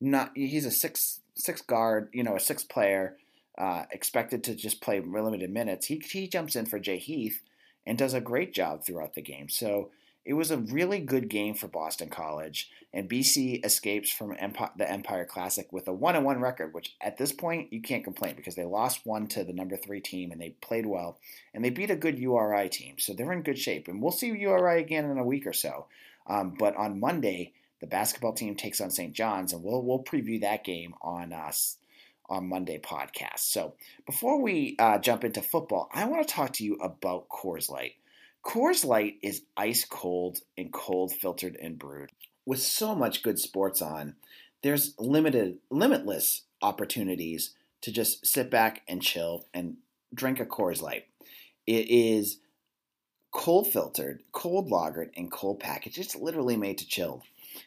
not 0.00 0.32
he's 0.34 0.66
a 0.66 0.70
six 0.70 1.20
six 1.34 1.62
guard, 1.62 2.10
you 2.12 2.22
know, 2.22 2.36
a 2.36 2.40
six 2.40 2.64
player, 2.64 3.16
uh, 3.56 3.84
expected 3.92 4.44
to 4.44 4.54
just 4.54 4.82
play 4.82 5.00
limited 5.00 5.50
minutes. 5.50 5.86
He 5.86 6.02
he 6.04 6.28
jumps 6.28 6.54
in 6.54 6.66
for 6.66 6.78
Jay 6.78 6.98
Heath 6.98 7.42
and 7.88 7.96
does 7.96 8.12
a 8.12 8.20
great 8.20 8.52
job 8.52 8.84
throughout 8.84 9.14
the 9.14 9.22
game. 9.22 9.48
So 9.48 9.90
it 10.26 10.34
was 10.34 10.50
a 10.50 10.58
really 10.58 11.00
good 11.00 11.30
game 11.30 11.54
for 11.54 11.68
Boston 11.68 12.10
College, 12.10 12.70
and 12.92 13.08
BC 13.08 13.64
escapes 13.64 14.10
from 14.10 14.36
Empire, 14.38 14.70
the 14.76 14.88
Empire 14.88 15.24
Classic 15.24 15.72
with 15.72 15.88
a 15.88 15.92
one-on-one 15.92 16.38
record, 16.38 16.74
which 16.74 16.94
at 17.00 17.16
this 17.16 17.32
point 17.32 17.72
you 17.72 17.80
can't 17.80 18.04
complain 18.04 18.36
because 18.36 18.56
they 18.56 18.66
lost 18.66 19.06
one 19.06 19.26
to 19.28 19.42
the 19.42 19.54
number 19.54 19.74
three 19.74 20.00
team 20.00 20.30
and 20.30 20.38
they 20.38 20.50
played 20.60 20.84
well, 20.84 21.18
and 21.54 21.64
they 21.64 21.70
beat 21.70 21.90
a 21.90 21.96
good 21.96 22.18
URI 22.18 22.68
team, 22.68 22.98
so 22.98 23.14
they're 23.14 23.32
in 23.32 23.40
good 23.40 23.58
shape. 23.58 23.88
And 23.88 24.02
we'll 24.02 24.12
see 24.12 24.28
URI 24.28 24.82
again 24.82 25.10
in 25.10 25.16
a 25.16 25.24
week 25.24 25.46
or 25.46 25.54
so. 25.54 25.86
Um, 26.26 26.54
but 26.58 26.76
on 26.76 27.00
Monday, 27.00 27.54
the 27.80 27.86
basketball 27.86 28.34
team 28.34 28.54
takes 28.54 28.82
on 28.82 28.90
St. 28.90 29.14
John's, 29.14 29.54
and 29.54 29.64
we'll 29.64 29.82
we'll 29.82 30.04
preview 30.04 30.42
that 30.42 30.62
game 30.62 30.92
on 31.00 31.32
us 31.32 31.78
on 32.28 32.48
Monday 32.48 32.78
podcast. 32.78 33.40
So 33.40 33.74
before 34.06 34.40
we 34.40 34.76
uh, 34.78 34.98
jump 34.98 35.24
into 35.24 35.42
football, 35.42 35.88
I 35.92 36.04
want 36.06 36.26
to 36.26 36.34
talk 36.34 36.52
to 36.54 36.64
you 36.64 36.74
about 36.76 37.28
Coors 37.28 37.70
Light. 37.70 37.94
Coors 38.44 38.84
Light 38.84 39.18
is 39.22 39.42
ice 39.56 39.84
cold 39.84 40.40
and 40.56 40.72
cold 40.72 41.12
filtered 41.12 41.56
and 41.60 41.78
brewed. 41.78 42.10
With 42.46 42.60
so 42.62 42.94
much 42.94 43.22
good 43.22 43.38
sports 43.38 43.82
on, 43.82 44.16
there's 44.62 44.94
limited, 44.98 45.58
limitless 45.70 46.42
opportunities 46.62 47.54
to 47.82 47.92
just 47.92 48.26
sit 48.26 48.50
back 48.50 48.82
and 48.88 49.02
chill 49.02 49.46
and 49.54 49.76
drink 50.14 50.40
a 50.40 50.46
Coors 50.46 50.82
Light. 50.82 51.06
It 51.66 51.90
is 51.90 52.38
cold 53.30 53.70
filtered, 53.70 54.22
cold 54.32 54.70
lagered, 54.70 55.10
and 55.16 55.30
cold 55.30 55.60
packaged. 55.60 55.98
It's 55.98 56.16
literally 56.16 56.56
made 56.56 56.78
to 56.78 56.86
chill. 56.86 57.22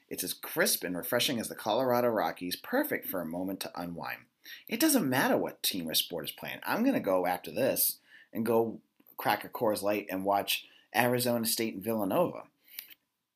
It's 0.10 0.24
as 0.24 0.34
crisp 0.34 0.84
and 0.84 0.98
refreshing 0.98 1.40
as 1.40 1.50
the 1.50 1.56
Colorado 1.56 2.08
Rockies, 2.08 2.56
perfect 2.56 3.08
for 3.08 3.22
a 3.22 3.26
moment 3.26 3.60
to 3.62 3.72
unwind. 3.80 4.20
It 4.68 4.80
doesn't 4.80 5.10
matter 5.10 5.38
what 5.38 5.64
team 5.64 5.90
or 5.90 5.94
sport 5.94 6.26
is 6.26 6.32
playing. 6.32 6.60
I'm 6.64 6.84
going 6.84 6.94
to 6.94 7.00
go 7.00 7.26
after 7.26 7.52
this 7.52 7.98
and 8.34 8.46
go 8.46 8.80
crack 9.18 9.44
a 9.44 9.50
Coors 9.50 9.82
Light 9.82 10.08
and 10.10 10.26
watch 10.26 10.66
Arizona 10.96 11.46
State 11.46 11.76
and 11.76 11.84
Villanova. 11.84 12.44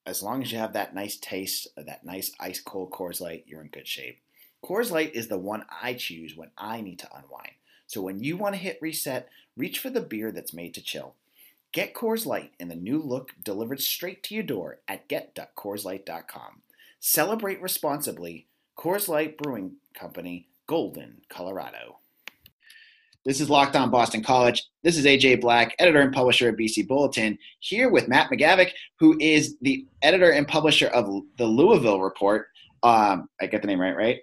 As 0.06 0.22
long 0.22 0.42
as 0.42 0.52
you 0.52 0.58
have 0.58 0.74
that 0.74 0.94
nice 0.94 1.18
taste, 1.18 1.68
that 1.78 2.06
nice 2.06 2.32
ice 2.40 2.60
cold 2.60 2.92
Coors 2.92 3.22
Light, 3.22 3.46
you're 3.48 3.62
in 3.62 3.68
good 3.68 3.88
shape. 3.88 4.20
Coors 4.64 4.92
Light 4.92 5.14
is 5.16 5.28
the 5.28 5.38
one 5.38 5.66
I 5.82 5.94
choose 5.94 6.36
when 6.36 6.52
I 6.58 6.82
need 6.82 7.00
to 7.00 7.16
unwind. 7.16 7.54
So 7.88 8.02
when 8.02 8.20
you 8.20 8.38
want 8.38 8.56
to 8.56 8.62
hit 8.62 8.80
reset, 8.82 9.30
reach 9.56 9.80
for 9.80 9.90
the 9.90 10.02
beer 10.02 10.32
that's 10.32 10.54
made 10.54 10.74
to 10.74 10.82
chill. 10.82 11.16
Get 11.72 11.94
Coors 11.94 12.26
Light 12.26 12.54
in 12.60 12.70
the 12.70 12.76
new 12.76 13.00
look 13.02 13.34
delivered 13.44 13.82
straight 13.82 14.24
to 14.24 14.34
your 14.34 14.44
door 14.44 14.80
at 14.88 15.08
get.coorslight.com. 15.08 16.62
Celebrate 17.00 17.62
responsibly. 17.62 18.48
Coors 18.78 19.08
Light 19.08 19.38
Brewing 19.38 19.74
Company, 19.94 20.48
Golden, 20.68 21.22
Colorado. 21.30 22.00
This 23.24 23.40
is 23.40 23.50
Locked 23.50 23.76
On 23.76 23.90
Boston 23.92 24.24
College. 24.24 24.64
This 24.84 24.98
is 24.98 25.06
AJ 25.06 25.42
Black, 25.42 25.76
editor 25.80 26.02
and 26.02 26.14
publisher 26.14 26.50
of 26.50 26.56
BC 26.56 26.88
Bulletin, 26.88 27.38
here 27.60 27.90
with 27.90 28.08
Matt 28.08 28.30
McGavick, 28.32 28.72
who 29.00 29.18
is 29.20 29.58
the 29.62 29.86
editor 30.02 30.32
and 30.32 30.48
publisher 30.48 30.88
of 30.88 31.24
the 31.38 31.46
Louisville 31.46 32.02
Report. 32.02 32.48
Um, 32.84 33.30
I 33.42 33.48
get 33.48 33.62
the 33.62 33.68
name 33.68 33.80
right, 33.80 33.96
right? 33.96 34.20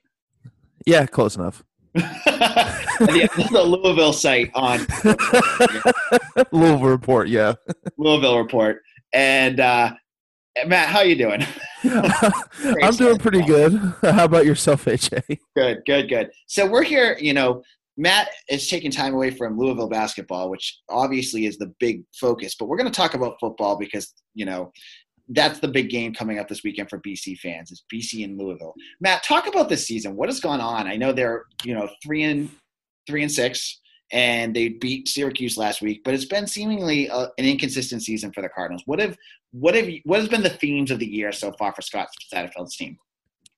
Yeah, 0.86 1.06
close 1.06 1.36
enough. 1.36 1.62
the, 1.94 3.48
the, 3.52 3.62
Louisville 3.62 4.12
site 4.12 4.50
on 4.54 4.86
Louisville 6.52 6.88
Report, 6.88 7.28
yeah. 7.28 7.54
Louisville 7.98 8.38
Report. 8.38 8.82
And 9.12 9.60
uh, 9.60 9.94
Eh, 10.56 10.64
Matt, 10.66 10.88
how 10.88 11.00
you 11.00 11.16
doing? 11.16 11.44
I'm 12.82 12.94
doing 12.96 13.18
pretty 13.18 13.42
good. 13.42 13.72
How 14.02 14.24
about 14.24 14.46
yourself, 14.46 14.84
AJ? 14.84 15.38
Good, 15.56 15.82
good, 15.86 16.08
good. 16.08 16.30
So 16.46 16.66
we're 16.66 16.82
here, 16.82 17.16
you 17.18 17.32
know, 17.32 17.62
Matt 17.96 18.28
is 18.48 18.68
taking 18.68 18.90
time 18.90 19.14
away 19.14 19.30
from 19.30 19.58
Louisville 19.58 19.88
basketball, 19.88 20.50
which 20.50 20.80
obviously 20.88 21.46
is 21.46 21.58
the 21.58 21.72
big 21.78 22.04
focus. 22.18 22.54
But 22.58 22.66
we're 22.66 22.76
going 22.76 22.90
to 22.90 22.96
talk 22.96 23.14
about 23.14 23.36
football 23.40 23.76
because 23.76 24.12
you 24.34 24.46
know 24.46 24.72
that's 25.28 25.60
the 25.60 25.68
big 25.68 25.90
game 25.90 26.14
coming 26.14 26.38
up 26.38 26.48
this 26.48 26.62
weekend 26.64 26.88
for 26.88 26.98
BC 27.00 27.38
fans. 27.38 27.70
It's 27.70 27.84
BC 27.92 28.24
and 28.24 28.38
Louisville. 28.38 28.74
Matt, 29.00 29.22
talk 29.22 29.46
about 29.46 29.68
this 29.68 29.86
season. 29.86 30.16
What 30.16 30.28
has 30.28 30.40
gone 30.40 30.60
on? 30.60 30.86
I 30.86 30.96
know 30.96 31.12
they're 31.12 31.44
you 31.64 31.74
know 31.74 31.88
three 32.02 32.22
and 32.22 32.48
three 33.06 33.22
and 33.22 33.32
six, 33.32 33.80
and 34.12 34.54
they 34.54 34.68
beat 34.68 35.08
Syracuse 35.08 35.56
last 35.56 35.80
week, 35.80 36.02
but 36.04 36.12
it's 36.12 36.26
been 36.26 36.46
seemingly 36.46 37.08
a, 37.08 37.30
an 37.38 37.44
inconsistent 37.44 38.02
season 38.02 38.30
for 38.30 38.42
the 38.42 38.48
Cardinals. 38.48 38.82
What 38.86 39.00
have 39.00 39.16
what 39.52 39.74
have 39.74 39.88
what 40.04 40.20
has 40.20 40.28
been 40.28 40.42
the 40.42 40.50
themes 40.50 40.90
of 40.90 40.98
the 40.98 41.06
year 41.06 41.32
so 41.32 41.52
far 41.52 41.72
for 41.72 41.82
Scott 41.82 42.08
Satterfield's 42.32 42.76
team? 42.76 42.98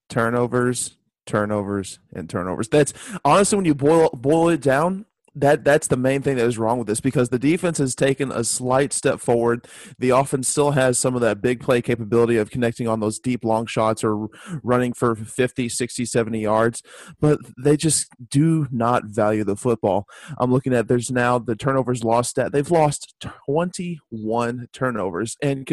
Turnovers, 0.09 0.97
turnovers 1.27 1.99
and 2.15 2.31
turnovers. 2.31 2.69
That's 2.69 2.93
honestly 3.25 3.57
when 3.57 3.65
you 3.65 3.75
boil 3.75 4.11
boil 4.11 4.49
it 4.49 4.61
down, 4.61 5.07
that 5.35 5.65
that's 5.65 5.89
the 5.89 5.97
main 5.97 6.23
thing 6.23 6.37
that 6.37 6.47
is 6.47 6.59
wrong 6.59 6.79
with 6.79 6.87
this 6.87 7.01
because 7.01 7.29
the 7.29 7.39
defense 7.39 7.79
has 7.79 7.95
taken 7.95 8.31
a 8.31 8.45
slight 8.45 8.93
step 8.93 9.21
forward. 9.21 9.67
The 9.99 10.11
offense 10.11 10.49
still 10.49 10.73
has 10.73 10.99
some 10.99 11.15
of 11.15 11.21
that 11.23 11.43
big 11.43 11.61
play 11.61 11.83
capability 11.83 12.37
of 12.37 12.51
connecting 12.51 12.87
on 12.87 13.01
those 13.01 13.19
deep 13.19 13.45
long 13.45 13.67
shots 13.67 14.05
or 14.05 14.29
running 14.63 14.93
for 14.93 15.15
50, 15.15 15.69
60, 15.69 16.05
70 16.05 16.41
yards, 16.41 16.83
but 17.21 17.39
they 17.59 17.77
just 17.77 18.09
do 18.31 18.69
not 18.71 19.07
value 19.07 19.45
the 19.45 19.57
football. 19.57 20.07
I'm 20.39 20.53
looking 20.53 20.73
at 20.73 20.89
there's 20.89 21.11
now 21.11 21.39
the 21.39 21.57
turnovers 21.57 22.05
lost 22.05 22.31
stat. 22.31 22.53
They've 22.53 22.71
lost 22.71 23.15
21 23.47 24.69
turnovers. 24.73 25.37
And 25.43 25.69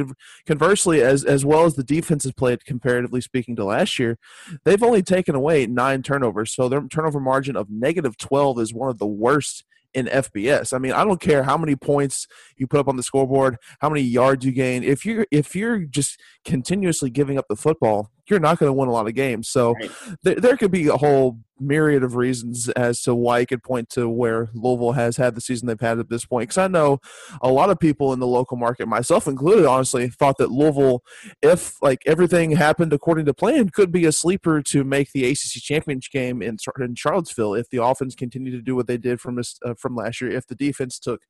conversely 0.46 1.02
as 1.02 1.24
as 1.24 1.46
well 1.46 1.66
as 1.66 1.76
the 1.76 1.84
defense 1.84 2.24
has 2.24 2.34
played 2.34 2.66
comparatively 2.66 3.22
speaking 3.22 3.56
to 3.58 3.66
last 3.66 4.00
year, 4.00 4.18
they've 4.66 4.82
only 4.82 5.04
taken 5.04 5.36
away 5.36 5.68
9 5.68 6.02
turnovers. 6.02 6.54
So 6.54 6.68
their 6.68 6.82
turnover 6.88 7.20
margin 7.20 7.56
of 7.56 7.70
negative 7.70 8.18
12 8.18 8.60
is 8.60 8.74
one 8.74 8.90
of 8.90 8.98
the 8.98 9.06
worst 9.06 9.51
in 9.94 10.06
FBS. 10.08 10.74
I 10.74 10.78
mean, 10.78 10.94
I 10.94 11.04
don't 11.04 11.22
care 11.22 11.44
how 11.44 11.58
many 11.58 11.76
points 11.76 12.28
you 12.58 12.68
put 12.68 12.80
up 12.80 12.88
on 12.88 12.96
the 12.96 13.04
scoreboard, 13.04 13.58
how 13.80 13.90
many 13.90 14.02
yards 14.02 14.46
you 14.46 14.52
gain. 14.52 14.84
If 14.84 15.06
you're 15.06 15.26
if 15.32 15.56
you're 15.56 15.80
just 15.80 16.20
continuously 16.46 17.10
giving 17.10 17.38
up 17.38 17.46
the 17.50 17.56
football, 17.56 18.12
you're 18.32 18.40
not 18.40 18.58
going 18.58 18.70
to 18.70 18.74
win 18.74 18.90
a 18.90 18.92
lot 18.92 19.08
of 19.08 19.14
games. 19.14 19.50
So 19.50 19.74
right. 19.74 19.92
th- 20.26 20.38
there 20.38 20.58
could 20.58 20.72
be 20.72 20.88
a 20.88 20.98
whole 20.98 21.38
myriad 21.60 22.04
of 22.04 22.16
reasons 22.16 22.70
as 22.70 23.02
to 23.04 23.14
why 23.14 23.40
you 23.40 23.46
could 23.46 23.62
point 23.62 23.88
to 23.90 24.10
where 24.10 24.50
Louisville 24.54 24.94
has 24.94 25.18
had 25.18 25.36
the 25.36 25.42
season 25.42 25.68
they've 25.68 25.80
had 25.80 26.00
at 26.00 26.10
this 26.10 26.26
point. 26.26 26.50
Because 26.50 26.58
I 26.58 26.68
know 26.68 27.00
a 27.42 27.52
lot 27.52 27.70
of 27.70 27.80
people 27.80 28.14
in 28.14 28.20
the 28.20 28.28
local 28.28 28.58
market, 28.58 28.88
myself 28.88 29.28
included, 29.28 29.66
honestly, 29.66 30.10
thought 30.10 30.38
that 30.40 30.52
Louisville, 30.52 31.04
if 31.42 31.82
like 31.82 32.02
everything 32.08 32.52
happened 32.52 32.94
according 32.94 33.26
to 33.26 33.34
plan, 33.34 33.70
could 33.70 33.92
be 33.92 34.06
a 34.06 34.12
sleeper 34.12 34.62
to 34.64 34.84
make 34.84 35.12
the 35.12 35.30
ACC 35.30 35.62
championship 35.62 36.12
game 36.12 36.42
in, 36.42 36.58
in 36.80 36.96
Charlottesville 36.96 37.54
if 37.54 37.70
the 37.70 37.84
offense 37.84 38.16
continued 38.16 38.52
to 38.52 38.62
do 38.62 38.76
what 38.76 38.88
they 38.88 38.98
did 38.98 39.22
from 39.22 39.38
uh, 39.40 39.74
from 39.76 39.96
last 39.96 40.22
year. 40.22 40.32
If 40.32 40.48
the 40.48 40.56
defense 40.56 40.98
took 40.98 41.22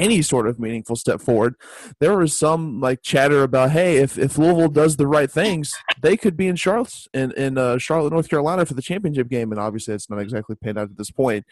any 0.00 0.22
sort 0.22 0.48
of 0.48 0.58
meaningful 0.58 0.96
step 0.96 1.20
forward. 1.20 1.54
There 2.00 2.16
was 2.16 2.34
some 2.34 2.80
like 2.80 3.02
chatter 3.02 3.42
about, 3.42 3.70
hey, 3.70 3.98
if, 3.98 4.18
if 4.18 4.38
Louisville 4.38 4.68
does 4.68 4.96
the 4.96 5.06
right 5.06 5.30
things, 5.30 5.72
they 6.02 6.16
could 6.16 6.36
be 6.36 6.48
in 6.48 6.56
Charlotte 6.56 7.06
in 7.14 7.30
in 7.32 7.58
uh, 7.58 7.78
Charlotte, 7.78 8.12
North 8.12 8.28
Carolina 8.28 8.66
for 8.66 8.74
the 8.74 8.82
championship 8.82 9.28
game. 9.28 9.52
And 9.52 9.60
obviously, 9.60 9.94
it's 9.94 10.10
not 10.10 10.18
exactly 10.18 10.56
panned 10.56 10.78
out 10.78 10.90
at 10.90 10.96
this 10.96 11.10
point. 11.10 11.44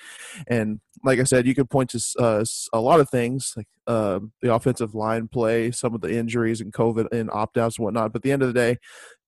And 0.48 0.80
like 1.04 1.20
I 1.20 1.24
said, 1.24 1.46
you 1.46 1.54
could 1.54 1.70
point 1.70 1.90
to 1.90 2.02
uh, 2.18 2.44
a 2.72 2.80
lot 2.80 3.00
of 3.00 3.08
things 3.10 3.52
like 3.56 3.68
uh, 3.86 4.20
the 4.42 4.52
offensive 4.52 4.94
line 4.94 5.28
play, 5.28 5.70
some 5.70 5.94
of 5.94 6.00
the 6.00 6.12
injuries 6.12 6.60
and 6.60 6.72
COVID 6.72 7.12
and 7.12 7.30
opt 7.30 7.58
outs 7.58 7.78
and 7.78 7.84
whatnot. 7.84 8.12
But 8.12 8.20
at 8.20 8.22
the 8.22 8.32
end 8.32 8.42
of 8.42 8.48
the 8.48 8.54
day, 8.54 8.78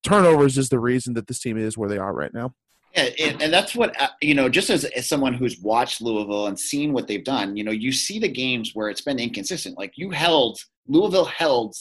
turnovers 0.02 0.58
is 0.58 0.70
the 0.70 0.80
reason 0.80 1.14
that 1.14 1.26
this 1.26 1.40
team 1.40 1.58
is 1.58 1.78
where 1.78 1.88
they 1.88 1.98
are 1.98 2.12
right 2.12 2.34
now. 2.34 2.54
And, 2.94 3.42
and 3.42 3.52
that's 3.52 3.76
what 3.76 4.00
uh, 4.00 4.09
you 4.20 4.35
know. 4.35 4.49
Just 4.49 4.68
as, 4.68 4.85
as 4.85 5.09
someone 5.09 5.32
who's 5.32 5.61
watched 5.61 6.00
Louisville 6.00 6.49
and 6.49 6.59
seen 6.59 6.92
what 6.92 7.06
they've 7.06 7.23
done, 7.23 7.56
you 7.56 7.62
know, 7.62 7.70
you 7.70 7.92
see 7.92 8.18
the 8.18 8.28
games 8.28 8.73
where 8.75 8.88
it's 8.88 9.00
been 9.00 9.20
inconsistent. 9.20 9.78
Like 9.78 9.92
you 9.97 10.11
held 10.11 10.59
Louisville 10.88 11.25
held 11.25 11.76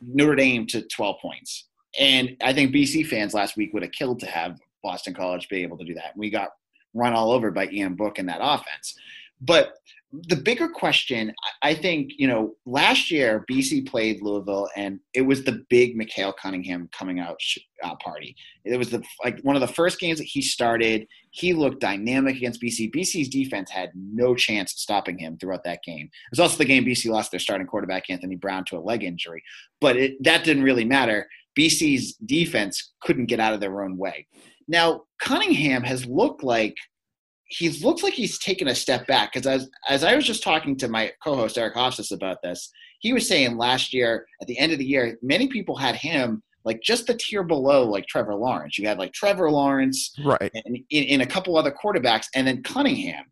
Notre 0.00 0.34
Dame 0.34 0.66
to 0.68 0.82
12 0.82 1.16
points, 1.20 1.68
and 1.98 2.36
I 2.42 2.52
think 2.52 2.74
BC 2.74 3.06
fans 3.06 3.32
last 3.32 3.56
week 3.56 3.72
would 3.72 3.84
have 3.84 3.92
killed 3.92 4.18
to 4.20 4.26
have 4.26 4.58
Boston 4.82 5.14
College 5.14 5.48
be 5.48 5.62
able 5.62 5.78
to 5.78 5.84
do 5.84 5.94
that. 5.94 6.16
We 6.16 6.30
got 6.30 6.50
run 6.94 7.12
all 7.12 7.30
over 7.30 7.52
by 7.52 7.68
Ian 7.68 7.94
Book 7.94 8.18
in 8.18 8.26
that 8.26 8.40
offense, 8.40 8.96
but 9.40 9.74
the 10.12 10.36
bigger 10.36 10.68
question, 10.68 11.32
I 11.62 11.72
think, 11.72 12.12
you 12.18 12.26
know, 12.26 12.56
last 12.66 13.12
year 13.12 13.44
BC 13.50 13.86
played 13.86 14.20
Louisville, 14.20 14.68
and 14.76 14.98
it 15.14 15.22
was 15.22 15.44
the 15.44 15.64
big 15.70 15.96
Mikael 15.96 16.32
Cunningham 16.32 16.88
coming 16.92 17.20
out 17.20 17.38
uh, 17.84 17.94
party. 18.02 18.34
It 18.64 18.76
was 18.76 18.90
the 18.90 19.04
like 19.24 19.38
one 19.42 19.54
of 19.54 19.60
the 19.60 19.68
first 19.68 20.00
games 20.00 20.18
that 20.18 20.24
he 20.24 20.42
started. 20.42 21.06
He 21.30 21.54
looked 21.54 21.80
dynamic 21.80 22.36
against 22.36 22.60
BC. 22.60 22.92
BC's 22.92 23.28
defense 23.28 23.70
had 23.70 23.90
no 23.94 24.34
chance 24.34 24.72
of 24.72 24.78
stopping 24.78 25.16
him 25.16 25.38
throughout 25.38 25.62
that 25.64 25.84
game. 25.84 26.06
It 26.06 26.30
was 26.32 26.40
also 26.40 26.58
the 26.58 26.64
game 26.64 26.84
BC 26.84 27.08
lost 27.08 27.30
their 27.30 27.38
starting 27.38 27.68
quarterback 27.68 28.10
Anthony 28.10 28.36
Brown 28.36 28.64
to 28.66 28.78
a 28.78 28.80
leg 28.80 29.04
injury, 29.04 29.42
but 29.80 29.96
it, 29.96 30.22
that 30.24 30.42
didn't 30.42 30.64
really 30.64 30.84
matter. 30.84 31.28
BC's 31.56 32.14
defense 32.14 32.92
couldn't 33.00 33.26
get 33.26 33.40
out 33.40 33.54
of 33.54 33.60
their 33.60 33.82
own 33.84 33.96
way. 33.96 34.26
Now 34.66 35.02
Cunningham 35.20 35.84
has 35.84 36.04
looked 36.06 36.42
like 36.42 36.74
he 37.50 37.68
looks 37.68 38.02
like 38.02 38.14
he's 38.14 38.38
taken 38.38 38.68
a 38.68 38.74
step 38.74 39.06
back 39.06 39.32
because 39.32 39.46
as 39.46 39.68
as 39.88 40.04
I 40.04 40.14
was 40.14 40.24
just 40.24 40.42
talking 40.42 40.76
to 40.78 40.88
my 40.88 41.12
co-host 41.22 41.58
Eric 41.58 41.74
Hofstas 41.74 42.12
about 42.12 42.38
this, 42.42 42.70
he 43.00 43.12
was 43.12 43.26
saying 43.26 43.56
last 43.56 43.92
year 43.92 44.26
at 44.40 44.46
the 44.46 44.58
end 44.58 44.72
of 44.72 44.78
the 44.78 44.84
year, 44.84 45.18
many 45.20 45.48
people 45.48 45.76
had 45.76 45.96
him 45.96 46.42
like 46.64 46.80
just 46.80 47.08
the 47.08 47.14
tier 47.14 47.42
below 47.42 47.84
like 47.84 48.06
Trevor 48.06 48.36
Lawrence. 48.36 48.78
You 48.78 48.86
had 48.86 48.98
like 48.98 49.12
Trevor 49.12 49.50
Lawrence, 49.50 50.14
right, 50.24 50.50
and 50.54 50.76
in, 50.90 51.04
in 51.04 51.20
a 51.22 51.26
couple 51.26 51.56
other 51.56 51.72
quarterbacks, 51.72 52.26
and 52.34 52.46
then 52.46 52.62
Cunningham. 52.62 53.24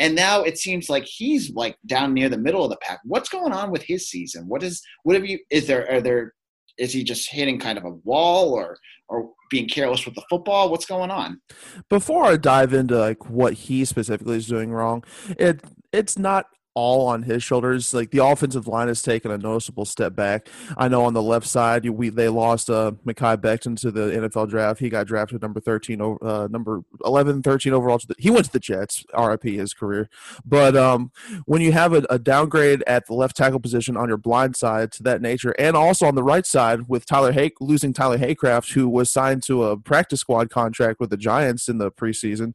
And 0.00 0.16
now 0.16 0.42
it 0.42 0.58
seems 0.58 0.88
like 0.88 1.04
he's 1.04 1.52
like 1.54 1.76
down 1.86 2.12
near 2.12 2.28
the 2.28 2.38
middle 2.38 2.64
of 2.64 2.70
the 2.70 2.78
pack. 2.78 3.00
What's 3.04 3.28
going 3.28 3.52
on 3.52 3.70
with 3.70 3.82
his 3.82 4.08
season? 4.08 4.48
What 4.48 4.64
is 4.64 4.82
what 5.04 5.14
have 5.14 5.26
you? 5.26 5.38
Is 5.50 5.68
there 5.68 5.88
are 5.92 6.00
there 6.00 6.34
is 6.80 6.92
he 6.92 7.04
just 7.04 7.30
hitting 7.30 7.60
kind 7.60 7.78
of 7.78 7.84
a 7.84 7.90
wall 7.90 8.52
or 8.52 8.78
or 9.08 9.30
being 9.50 9.68
careless 9.68 10.06
with 10.06 10.14
the 10.14 10.22
football? 10.30 10.70
What's 10.70 10.86
going 10.86 11.10
on? 11.10 11.40
Before 11.88 12.24
I 12.24 12.36
dive 12.36 12.72
into 12.72 12.98
like 12.98 13.28
what 13.28 13.52
he 13.52 13.84
specifically 13.84 14.38
is 14.38 14.46
doing 14.46 14.72
wrong, 14.72 15.04
it 15.38 15.60
it's 15.92 16.18
not 16.18 16.46
all 16.74 17.06
on 17.08 17.22
his 17.22 17.42
shoulders. 17.42 17.92
Like 17.92 18.10
the 18.10 18.24
offensive 18.24 18.66
line 18.66 18.88
has 18.88 19.02
taken 19.02 19.30
a 19.30 19.38
noticeable 19.38 19.84
step 19.84 20.14
back. 20.14 20.48
I 20.76 20.88
know 20.88 21.04
on 21.04 21.14
the 21.14 21.22
left 21.22 21.46
side, 21.46 21.88
we 21.88 22.08
they 22.10 22.28
lost 22.28 22.70
uh, 22.70 22.92
Mekhi 23.06 23.36
Becton 23.36 23.78
to 23.80 23.90
the 23.90 24.10
NFL 24.10 24.48
draft. 24.48 24.80
He 24.80 24.88
got 24.88 25.06
drafted 25.06 25.42
number 25.42 25.60
thirteen, 25.60 26.00
uh, 26.00 26.48
number 26.50 26.82
11, 27.04 27.42
13 27.42 27.72
overall. 27.72 28.00
The, 28.06 28.14
he 28.18 28.30
went 28.30 28.46
to 28.46 28.52
the 28.52 28.60
Jets. 28.60 29.04
RIP 29.16 29.42
his 29.42 29.74
career. 29.74 30.08
But 30.44 30.76
um, 30.76 31.10
when 31.46 31.60
you 31.62 31.72
have 31.72 31.92
a, 31.92 32.04
a, 32.10 32.18
downgrade 32.18 32.82
at 32.86 33.06
the 33.06 33.14
left 33.14 33.36
tackle 33.36 33.60
position 33.60 33.96
on 33.96 34.08
your 34.08 34.18
blind 34.18 34.56
side 34.56 34.92
to 34.92 35.02
that 35.04 35.22
nature, 35.22 35.54
and 35.58 35.76
also 35.76 36.06
on 36.06 36.14
the 36.14 36.22
right 36.22 36.46
side 36.46 36.88
with 36.88 37.06
Tyler 37.06 37.32
Hay 37.32 37.50
losing 37.60 37.92
Tyler 37.92 38.18
Haycraft, 38.18 38.72
who 38.72 38.88
was 38.88 39.10
signed 39.10 39.42
to 39.44 39.64
a 39.64 39.76
practice 39.76 40.20
squad 40.20 40.50
contract 40.50 41.00
with 41.00 41.10
the 41.10 41.16
Giants 41.16 41.68
in 41.68 41.78
the 41.78 41.90
preseason. 41.90 42.54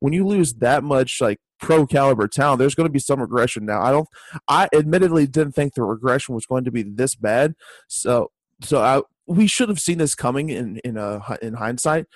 When 0.00 0.12
you 0.12 0.26
lose 0.26 0.54
that 0.54 0.84
much 0.84 1.18
like 1.20 1.38
pro 1.60 1.86
caliber 1.86 2.28
talent, 2.28 2.58
there's 2.58 2.74
going 2.74 2.88
to 2.88 2.92
be 2.92 2.98
some 2.98 3.20
regression. 3.20 3.66
Now, 3.66 3.82
I 3.82 3.90
don't. 3.90 4.08
I 4.48 4.68
admittedly 4.74 5.26
didn't 5.26 5.52
think 5.52 5.74
the 5.74 5.82
regression 5.82 6.34
was 6.34 6.46
going 6.46 6.64
to 6.64 6.70
be 6.70 6.82
this 6.82 7.14
bad. 7.14 7.54
So, 7.88 8.30
so 8.60 8.80
I 8.80 9.02
we 9.26 9.46
should 9.46 9.68
have 9.68 9.80
seen 9.80 9.98
this 9.98 10.14
coming 10.14 10.48
in 10.50 10.78
in 10.78 10.96
uh, 10.96 11.20
a 11.28 11.46
in 11.46 11.54
hindsight 11.54 12.06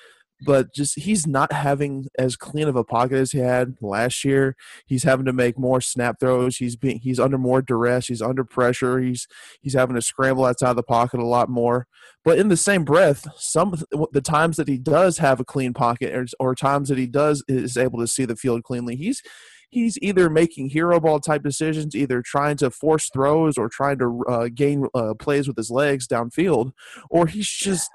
but 0.43 0.73
just 0.75 0.99
he's 0.99 1.27
not 1.27 1.53
having 1.53 2.09
as 2.19 2.37
clean 2.37 2.69
of 2.69 2.77
a 2.77 2.85
pocket 2.85 3.17
as 3.17 3.33
he 3.33 3.39
had 3.39 3.77
last 3.81 4.25
year. 4.25 4.57
He's 4.87 5.05
having 5.05 5.27
to 5.27 5.33
make 5.33 5.59
more 5.59 5.81
snap 5.81 6.21
throws. 6.21 6.57
He's 6.57 6.77
being 6.77 6.99
he's 6.99 7.21
under 7.21 7.39
more 7.39 7.63
duress. 7.63 8.07
He's 8.07 8.23
under 8.23 8.45
pressure. 8.45 8.99
He's 8.99 9.27
he's 9.61 9.75
having 9.75 9.97
to 9.97 10.03
scramble 10.03 10.45
outside 10.45 10.75
the 10.75 10.83
pocket 10.83 11.21
a 11.21 11.27
lot 11.27 11.49
more. 11.49 11.87
But 12.25 12.39
in 12.39 12.49
the 12.49 12.57
same 12.57 12.85
breath, 12.85 13.27
some 13.37 13.83
the 14.13 14.21
times 14.21 14.57
that 14.57 14.69
he 14.69 14.79
does 14.79 15.19
have 15.19 15.41
a 15.41 15.45
clean 15.45 15.73
pocket 15.73 16.15
or, 16.15 16.27
or 16.39 16.55
times 16.55 16.89
that 16.89 16.99
he 16.99 17.07
does 17.07 17.43
is 17.49 17.77
able 17.77 18.01
to 18.01 18.07
see 18.07 18.25
the 18.25 18.37
field 18.37 18.63
cleanly, 18.63 18.97
he's 18.97 19.23
he's 19.71 19.99
either 20.01 20.31
making 20.31 20.71
hero 20.71 21.01
ball 21.01 21.21
type 21.21 21.43
decisions, 21.43 21.95
either 21.95 22.23
trying 22.23 22.57
to 22.57 22.71
force 22.71 23.11
throws 23.11 23.59
or 23.59 23.69
trying 23.69 23.99
to 23.99 24.25
uh, 24.29 24.49
gain 24.55 24.87
uh, 24.95 25.15
plays 25.15 25.47
with 25.49 25.57
his 25.57 25.71
legs 25.71 26.07
downfield, 26.07 26.73
or 27.11 27.27
he's 27.27 27.49
just 27.49 27.91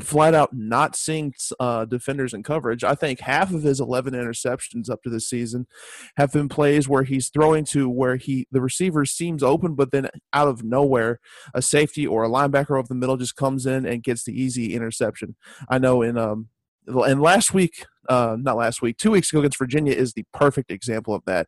flat 0.00 0.34
out 0.34 0.50
not 0.52 0.96
seeing 0.96 1.34
uh, 1.58 1.84
defenders 1.84 2.34
in 2.34 2.42
coverage. 2.42 2.84
I 2.84 2.94
think 2.94 3.20
half 3.20 3.52
of 3.52 3.62
his 3.62 3.80
11 3.80 4.14
interceptions 4.14 4.90
up 4.90 5.02
to 5.02 5.10
this 5.10 5.28
season 5.28 5.66
have 6.16 6.32
been 6.32 6.48
plays 6.48 6.88
where 6.88 7.04
he's 7.04 7.28
throwing 7.28 7.64
to 7.66 7.88
where 7.88 8.16
he 8.16 8.46
the 8.50 8.60
receiver 8.60 9.04
seems 9.04 9.42
open, 9.42 9.74
but 9.74 9.90
then 9.90 10.08
out 10.32 10.48
of 10.48 10.64
nowhere, 10.64 11.20
a 11.54 11.62
safety 11.62 12.06
or 12.06 12.24
a 12.24 12.28
linebacker 12.28 12.78
over 12.78 12.88
the 12.88 12.94
middle 12.94 13.16
just 13.16 13.36
comes 13.36 13.66
in 13.66 13.86
and 13.86 14.02
gets 14.02 14.24
the 14.24 14.40
easy 14.40 14.74
interception. 14.74 15.36
I 15.68 15.78
know 15.78 16.02
in 16.02 16.16
um 16.16 16.48
and 16.88 17.20
last 17.20 17.52
week, 17.52 17.84
uh, 18.08 18.36
not 18.40 18.56
last 18.56 18.80
week, 18.80 18.96
two 18.96 19.10
weeks 19.10 19.30
ago 19.30 19.40
against 19.40 19.58
Virginia 19.58 19.92
is 19.92 20.14
the 20.14 20.24
perfect 20.32 20.70
example 20.70 21.14
of 21.14 21.22
that. 21.26 21.46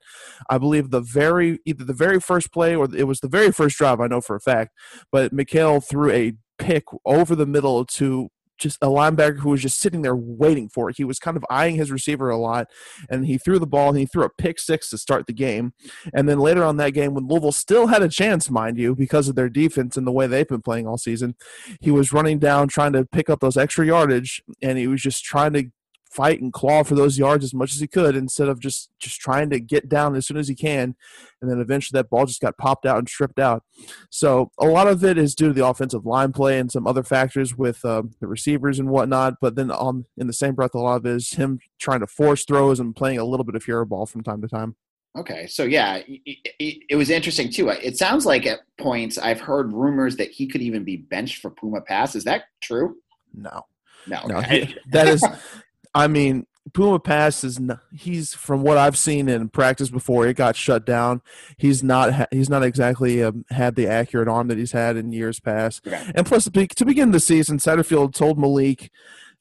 I 0.50 0.58
believe 0.58 0.90
the 0.90 1.00
very 1.00 1.60
either 1.64 1.84
the 1.84 1.94
very 1.94 2.20
first 2.20 2.52
play 2.52 2.76
or 2.76 2.88
it 2.94 3.04
was 3.04 3.20
the 3.20 3.28
very 3.28 3.50
first 3.50 3.78
drive. 3.78 4.00
I 4.00 4.06
know 4.06 4.20
for 4.20 4.36
a 4.36 4.40
fact, 4.40 4.72
but 5.10 5.32
Mikhail 5.32 5.80
threw 5.80 6.10
a 6.10 6.34
pick 6.58 6.84
over 7.06 7.34
the 7.34 7.46
middle 7.46 7.84
to 7.86 8.28
just 8.60 8.78
a 8.82 8.86
linebacker 8.86 9.38
who 9.38 9.50
was 9.50 9.62
just 9.62 9.80
sitting 9.80 10.02
there 10.02 10.14
waiting 10.14 10.68
for 10.68 10.90
it. 10.90 10.96
He 10.96 11.04
was 11.04 11.18
kind 11.18 11.36
of 11.36 11.44
eyeing 11.50 11.76
his 11.76 11.90
receiver 11.90 12.30
a 12.30 12.36
lot, 12.36 12.68
and 13.08 13.26
he 13.26 13.38
threw 13.38 13.58
the 13.58 13.66
ball 13.66 13.88
and 13.88 13.98
he 13.98 14.06
threw 14.06 14.24
a 14.24 14.30
pick 14.30 14.58
six 14.60 14.90
to 14.90 14.98
start 14.98 15.26
the 15.26 15.32
game. 15.32 15.72
And 16.14 16.28
then 16.28 16.38
later 16.38 16.62
on 16.62 16.76
that 16.76 16.90
game, 16.90 17.14
when 17.14 17.26
Louisville 17.26 17.52
still 17.52 17.88
had 17.88 18.02
a 18.02 18.08
chance, 18.08 18.50
mind 18.50 18.78
you, 18.78 18.94
because 18.94 19.28
of 19.28 19.34
their 19.34 19.48
defense 19.48 19.96
and 19.96 20.06
the 20.06 20.12
way 20.12 20.26
they've 20.26 20.46
been 20.46 20.62
playing 20.62 20.86
all 20.86 20.98
season, 20.98 21.34
he 21.80 21.90
was 21.90 22.12
running 22.12 22.38
down 22.38 22.68
trying 22.68 22.92
to 22.92 23.04
pick 23.04 23.30
up 23.30 23.40
those 23.40 23.56
extra 23.56 23.86
yardage, 23.86 24.42
and 24.62 24.78
he 24.78 24.86
was 24.86 25.02
just 25.02 25.24
trying 25.24 25.52
to 25.54 25.64
fight 26.10 26.40
and 26.40 26.52
claw 26.52 26.82
for 26.82 26.94
those 26.94 27.18
yards 27.18 27.44
as 27.44 27.54
much 27.54 27.72
as 27.72 27.80
he 27.80 27.86
could 27.86 28.16
instead 28.16 28.48
of 28.48 28.58
just 28.58 28.90
just 28.98 29.20
trying 29.20 29.48
to 29.48 29.60
get 29.60 29.88
down 29.88 30.16
as 30.16 30.26
soon 30.26 30.36
as 30.36 30.48
he 30.48 30.54
can 30.54 30.96
and 31.40 31.50
then 31.50 31.60
eventually 31.60 31.96
that 31.96 32.10
ball 32.10 32.26
just 32.26 32.40
got 32.40 32.58
popped 32.58 32.84
out 32.84 32.98
and 32.98 33.08
stripped 33.08 33.38
out 33.38 33.62
so 34.10 34.50
a 34.58 34.66
lot 34.66 34.88
of 34.88 35.04
it 35.04 35.16
is 35.16 35.36
due 35.36 35.48
to 35.48 35.54
the 35.54 35.64
offensive 35.64 36.04
line 36.04 36.32
play 36.32 36.58
and 36.58 36.72
some 36.72 36.86
other 36.86 37.04
factors 37.04 37.56
with 37.56 37.84
uh, 37.84 38.02
the 38.18 38.26
receivers 38.26 38.80
and 38.80 38.88
whatnot 38.88 39.34
but 39.40 39.54
then 39.54 39.70
on 39.70 40.04
in 40.16 40.26
the 40.26 40.32
same 40.32 40.54
breath 40.54 40.74
a 40.74 40.78
lot 40.78 40.96
of 40.96 41.06
it 41.06 41.14
is 41.14 41.34
him 41.34 41.60
trying 41.78 42.00
to 42.00 42.06
force 42.06 42.44
throws 42.44 42.80
and 42.80 42.96
playing 42.96 43.18
a 43.18 43.24
little 43.24 43.44
bit 43.44 43.54
of 43.54 43.64
hero 43.64 43.86
ball 43.86 44.04
from 44.04 44.22
time 44.22 44.42
to 44.42 44.48
time 44.48 44.74
Okay, 45.16 45.48
so 45.48 45.64
yeah, 45.64 46.02
it, 46.06 46.84
it, 46.88 46.94
was 46.94 47.10
interesting 47.10 47.50
too. 47.50 47.68
It 47.68 47.98
sounds 47.98 48.24
like 48.24 48.46
at 48.46 48.60
points 48.78 49.18
I've 49.18 49.40
heard 49.40 49.72
rumors 49.72 50.14
that 50.16 50.30
he 50.30 50.46
could 50.46 50.62
even 50.62 50.84
be 50.84 50.98
benched 50.98 51.38
for 51.42 51.50
Puma 51.50 51.80
Pass. 51.80 52.14
Is 52.14 52.22
that 52.24 52.44
true? 52.62 52.96
No, 53.34 53.66
no, 54.06 54.18
okay. 54.18 54.28
no. 54.28 54.40
He, 54.40 54.76
that 54.92 55.08
is 55.08 55.24
I 55.94 56.06
mean, 56.06 56.46
Puma 56.72 57.00
Pass 57.00 57.42
is 57.42 57.58
not, 57.58 57.80
he's 57.92 58.34
from 58.34 58.62
what 58.62 58.76
I've 58.76 58.98
seen 58.98 59.28
in 59.28 59.48
practice 59.48 59.90
before 59.90 60.26
it 60.26 60.36
got 60.36 60.56
shut 60.56 60.84
down. 60.84 61.22
He's 61.56 61.82
not 61.82 62.28
he's 62.30 62.50
not 62.50 62.62
exactly 62.62 63.22
um, 63.22 63.44
had 63.50 63.74
the 63.74 63.86
accurate 63.86 64.28
arm 64.28 64.48
that 64.48 64.58
he's 64.58 64.72
had 64.72 64.96
in 64.96 65.12
years 65.12 65.40
past. 65.40 65.86
Okay. 65.86 66.10
And 66.14 66.26
plus, 66.26 66.44
to 66.44 66.84
begin 66.84 67.10
the 67.10 67.20
season, 67.20 67.58
Satterfield 67.58 68.14
told 68.14 68.38
Malik, 68.38 68.90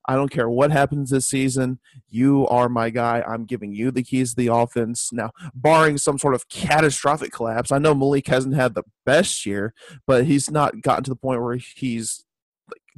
"I 0.07 0.15
don't 0.15 0.31
care 0.31 0.49
what 0.49 0.71
happens 0.71 1.09
this 1.09 1.25
season. 1.25 1.79
You 2.07 2.47
are 2.47 2.69
my 2.69 2.89
guy. 2.89 3.21
I'm 3.27 3.45
giving 3.45 3.73
you 3.73 3.91
the 3.91 4.03
keys 4.03 4.31
to 4.31 4.37
the 4.37 4.53
offense." 4.53 5.11
Now, 5.11 5.31
barring 5.53 5.97
some 5.97 6.17
sort 6.17 6.35
of 6.35 6.47
catastrophic 6.47 7.31
collapse, 7.31 7.71
I 7.71 7.79
know 7.79 7.93
Malik 7.93 8.27
hasn't 8.27 8.55
had 8.55 8.75
the 8.75 8.83
best 9.05 9.45
year, 9.45 9.73
but 10.07 10.25
he's 10.25 10.49
not 10.49 10.81
gotten 10.81 11.03
to 11.03 11.11
the 11.11 11.15
point 11.15 11.41
where 11.41 11.57
he's 11.57 12.25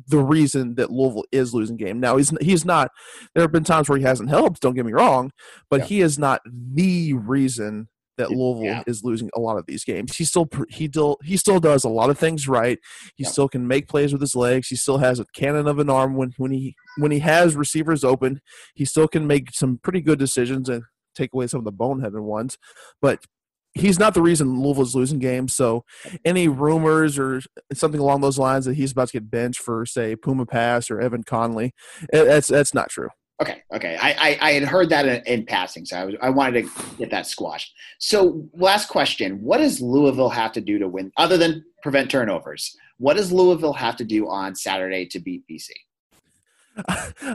the 0.07 0.19
reason 0.19 0.75
that 0.75 0.91
Louisville 0.91 1.25
is 1.31 1.53
losing 1.53 1.77
game. 1.77 1.99
Now 1.99 2.17
he's 2.17 2.31
he's 2.41 2.65
not. 2.65 2.91
There 3.33 3.43
have 3.43 3.51
been 3.51 3.63
times 3.63 3.89
where 3.89 3.97
he 3.97 4.03
hasn't 4.03 4.29
helped. 4.29 4.61
Don't 4.61 4.75
get 4.75 4.85
me 4.85 4.93
wrong, 4.93 5.31
but 5.69 5.81
yeah. 5.81 5.85
he 5.85 6.01
is 6.01 6.19
not 6.19 6.41
the 6.45 7.13
reason 7.13 7.87
that 8.17 8.31
Louisville 8.31 8.65
yeah. 8.65 8.83
is 8.85 9.03
losing 9.03 9.29
a 9.35 9.39
lot 9.39 9.57
of 9.57 9.65
these 9.65 9.83
games. 9.83 10.15
He 10.15 10.25
still 10.25 10.47
he 10.69 10.87
still 10.87 11.17
he 11.23 11.37
still 11.37 11.59
does 11.59 11.83
a 11.83 11.89
lot 11.89 12.09
of 12.09 12.17
things 12.17 12.47
right. 12.47 12.77
He 13.15 13.23
yeah. 13.23 13.29
still 13.29 13.49
can 13.49 13.67
make 13.67 13.87
plays 13.87 14.11
with 14.11 14.21
his 14.21 14.35
legs. 14.35 14.67
He 14.67 14.75
still 14.75 14.99
has 14.99 15.19
a 15.19 15.25
cannon 15.35 15.67
of 15.67 15.79
an 15.79 15.89
arm 15.89 16.15
when 16.15 16.33
when 16.37 16.51
he 16.51 16.75
when 16.97 17.11
he 17.11 17.19
has 17.19 17.55
receivers 17.55 18.03
open. 18.03 18.41
He 18.75 18.85
still 18.85 19.07
can 19.07 19.27
make 19.27 19.51
some 19.53 19.79
pretty 19.81 20.01
good 20.01 20.19
decisions 20.19 20.69
and 20.69 20.83
take 21.15 21.31
away 21.33 21.47
some 21.47 21.59
of 21.59 21.65
the 21.65 21.71
boneheaded 21.71 22.21
ones. 22.21 22.57
But 23.01 23.25
he's 23.73 23.99
not 23.99 24.13
the 24.13 24.21
reason 24.21 24.61
Louisville's 24.61 24.95
losing 24.95 25.19
games. 25.19 25.53
So 25.53 25.85
any 26.25 26.47
rumors 26.47 27.17
or 27.17 27.41
something 27.73 27.99
along 27.99 28.21
those 28.21 28.39
lines 28.39 28.65
that 28.65 28.75
he's 28.75 28.91
about 28.91 29.09
to 29.09 29.13
get 29.13 29.31
benched 29.31 29.61
for, 29.61 29.85
say, 29.85 30.15
Puma 30.15 30.45
Pass 30.45 30.91
or 30.91 30.99
Evan 30.99 31.23
Conley, 31.23 31.73
eh, 32.13 32.23
that's 32.23 32.47
that's 32.47 32.73
not 32.73 32.89
true. 32.89 33.09
Okay, 33.41 33.63
okay. 33.73 33.97
I, 33.99 34.11
I, 34.11 34.37
I 34.39 34.51
had 34.51 34.63
heard 34.63 34.89
that 34.89 35.07
in, 35.07 35.23
in, 35.25 35.45
passing, 35.47 35.83
so 35.83 35.97
I, 35.97 36.05
was, 36.05 36.15
I 36.21 36.29
wanted 36.29 36.63
to 36.63 36.71
get 36.99 37.09
that 37.09 37.25
squashed. 37.25 37.73
So, 37.99 38.47
last 38.53 38.87
question: 38.87 39.41
What 39.41 39.57
does 39.57 39.81
Louisville 39.81 40.29
have 40.29 40.51
to 40.53 40.61
do 40.61 40.77
to 40.77 40.87
win, 40.87 41.11
other 41.17 41.37
than 41.37 41.65
prevent 41.81 42.11
turnovers? 42.11 42.75
What 42.99 43.17
does 43.17 43.31
Louisville 43.31 43.73
have 43.73 43.95
to 43.95 44.03
do 44.03 44.29
on 44.29 44.53
Saturday 44.53 45.07
to 45.07 45.19
beat 45.19 45.43
BC? 45.49 45.69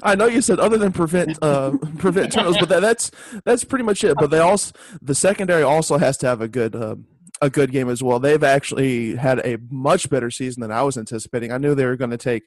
I 0.03 0.15
know 0.15 0.27
you 0.27 0.43
said 0.43 0.59
other 0.59 0.79
than 0.79 0.93
prevent 0.93 1.39
uh, 1.43 1.73
prevent 1.99 2.33
turnovers, 2.33 2.59
but 2.59 2.69
that, 2.69 2.81
that's 2.81 3.11
that's 3.45 3.65
pretty 3.65 3.85
much 3.85 4.05
it. 4.05 4.17
But 4.19 4.31
they 4.31 4.39
also 4.39 4.75
the 5.03 5.15
secondary 5.15 5.63
also 5.63 5.99
has 5.99 6.17
to 6.19 6.27
have 6.27 6.41
a 6.41 6.49
good 6.49 6.75
uh, 6.75 6.97
a 7.41 7.51
good 7.51 7.71
game 7.71 7.89
as 7.89 8.03
well. 8.03 8.19
They've 8.19 8.43
actually 8.43 9.17
had 9.17 9.41
a 9.45 9.59
much 9.71 10.09
better 10.09 10.31
season 10.31 10.63
than 10.63 10.73
I 10.73 10.83
was 10.83 10.97
anticipating. 10.97 11.53
I 11.53 11.59
knew 11.59 11.75
they 11.75 11.85
were 11.85 11.97
going 11.97 12.11
to 12.11 12.17
take 12.17 12.45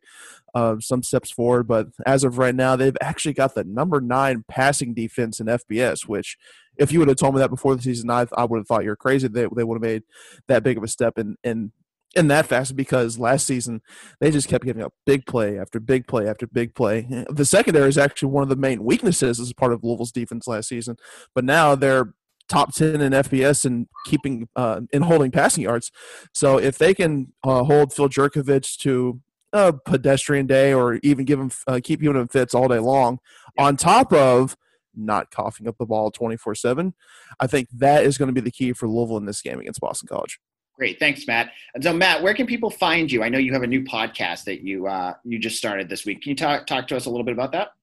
uh, 0.56 0.78
some 0.80 1.04
steps 1.04 1.30
forward, 1.30 1.68
but 1.68 1.88
as 2.06 2.24
of 2.24 2.38
right 2.38 2.56
now, 2.56 2.76
they've 2.76 2.98
actually 3.02 3.34
got 3.34 3.54
the 3.54 3.64
number 3.64 4.02
nine 4.02 4.44
passing 4.48 4.94
defense 4.94 5.40
in 5.40 5.48
FBS. 5.48 6.08
Which, 6.08 6.38
if 6.78 6.92
you 6.92 7.00
would 7.00 7.08
have 7.08 7.18
told 7.18 7.36
me 7.36 7.40
that 7.40 7.50
before 7.50 7.76
the 7.76 7.82
season, 7.82 8.10
I, 8.10 8.26
I 8.36 8.46
would 8.46 8.58
have 8.58 8.68
thought 8.68 8.84
you're 8.84 8.96
crazy. 8.96 9.28
They 9.28 9.48
they 9.56 9.64
would 9.64 9.76
have 9.76 9.82
made 9.82 10.04
that 10.48 10.64
big 10.64 10.78
of 10.78 10.84
a 10.84 10.88
step 10.88 11.18
in 11.18 11.38
in 11.44 11.72
in 12.16 12.28
that 12.28 12.48
fast 12.48 12.76
because 12.76 13.20
last 13.20 13.46
season 13.46 13.82
they 14.20 14.32
just 14.32 14.48
kept 14.48 14.66
giving 14.66 14.82
up 14.82 14.94
big 15.06 15.26
play 15.26 15.60
after 15.60 15.80
big 15.80 16.08
play 16.08 16.28
after 16.28 16.48
big 16.48 16.74
play. 16.74 17.08
The 17.30 17.46
secondary 17.46 17.90
is 17.90 17.98
actually 17.98 18.30
one 18.30 18.44
of 18.44 18.50
the 18.50 18.56
main 18.56 18.84
weaknesses 18.84 19.40
as 19.40 19.54
part 19.54 19.74
of 19.74 19.84
Louisville's 19.84 20.12
defense 20.12 20.48
last 20.48 20.70
season, 20.70 20.98
but 21.36 21.44
now 21.46 21.76
they're 21.76 22.14
top 22.48 22.74
10 22.74 23.00
in 23.00 23.14
FBS 23.14 23.64
and 23.64 23.88
keeping 24.06 24.50
uh, 24.56 24.82
in 24.92 25.04
holding 25.04 25.30
passing 25.30 25.64
yards. 25.64 25.92
So 26.34 26.58
if 26.58 26.80
they 26.80 26.96
can 26.96 27.32
uh, 27.44 27.64
hold 27.64 27.94
Phil 27.94 28.10
Jurkovec 28.10 28.78
to 28.80 29.22
a 29.54 29.74
pedestrian 29.74 30.48
day 30.48 30.74
or 30.74 30.96
even 31.02 31.26
give 31.26 31.40
him 31.40 31.52
uh, 31.68 31.80
keep 31.84 32.02
giving 32.02 32.20
him 32.20 32.28
fits 32.28 32.54
all 32.54 32.68
day 32.68 32.80
long 32.80 33.20
on 33.58 33.76
top 33.76 34.14
of 34.14 34.56
not 34.96 35.32
coughing 35.32 35.68
up 35.68 35.76
the 35.80 35.86
ball 35.86 36.12
24-7 36.12 36.94
i 37.40 37.48
think 37.48 37.68
that 37.72 38.04
is 38.04 38.18
going 38.18 38.28
to 38.28 38.34
be 38.34 38.42
the 38.42 38.52
key 38.52 38.74
for 38.74 38.88
louisville 38.88 39.18
in 39.18 39.26
this 39.26 39.42
game 39.42 39.60
against 39.60 39.80
boston 39.80 40.08
college 40.08 40.40
Great, 40.80 40.98
thanks, 40.98 41.28
Matt. 41.28 41.52
And 41.76 41.84
so, 41.84 41.92
Matt, 41.92 42.24
where 42.24 42.34
can 42.34 42.48
people 42.48 42.70
find 42.70 43.12
you? 43.12 43.22
I 43.22 43.28
know 43.28 43.38
you 43.38 43.52
have 43.52 43.64
a 43.64 43.68
new 43.68 43.84
podcast 43.84 44.46
that 44.46 44.62
you 44.62 44.88
uh, 44.88 45.14
you 45.26 45.38
just 45.38 45.58
started 45.58 45.90
this 45.90 46.06
week. 46.06 46.22
Can 46.22 46.30
you 46.30 46.38
talk 46.38 46.66
talk 46.68 46.88
to 46.88 46.96
us 46.96 47.06
a 47.06 47.10
little 47.10 47.26
bit 47.26 47.34
about 47.34 47.52
that? 47.52 47.74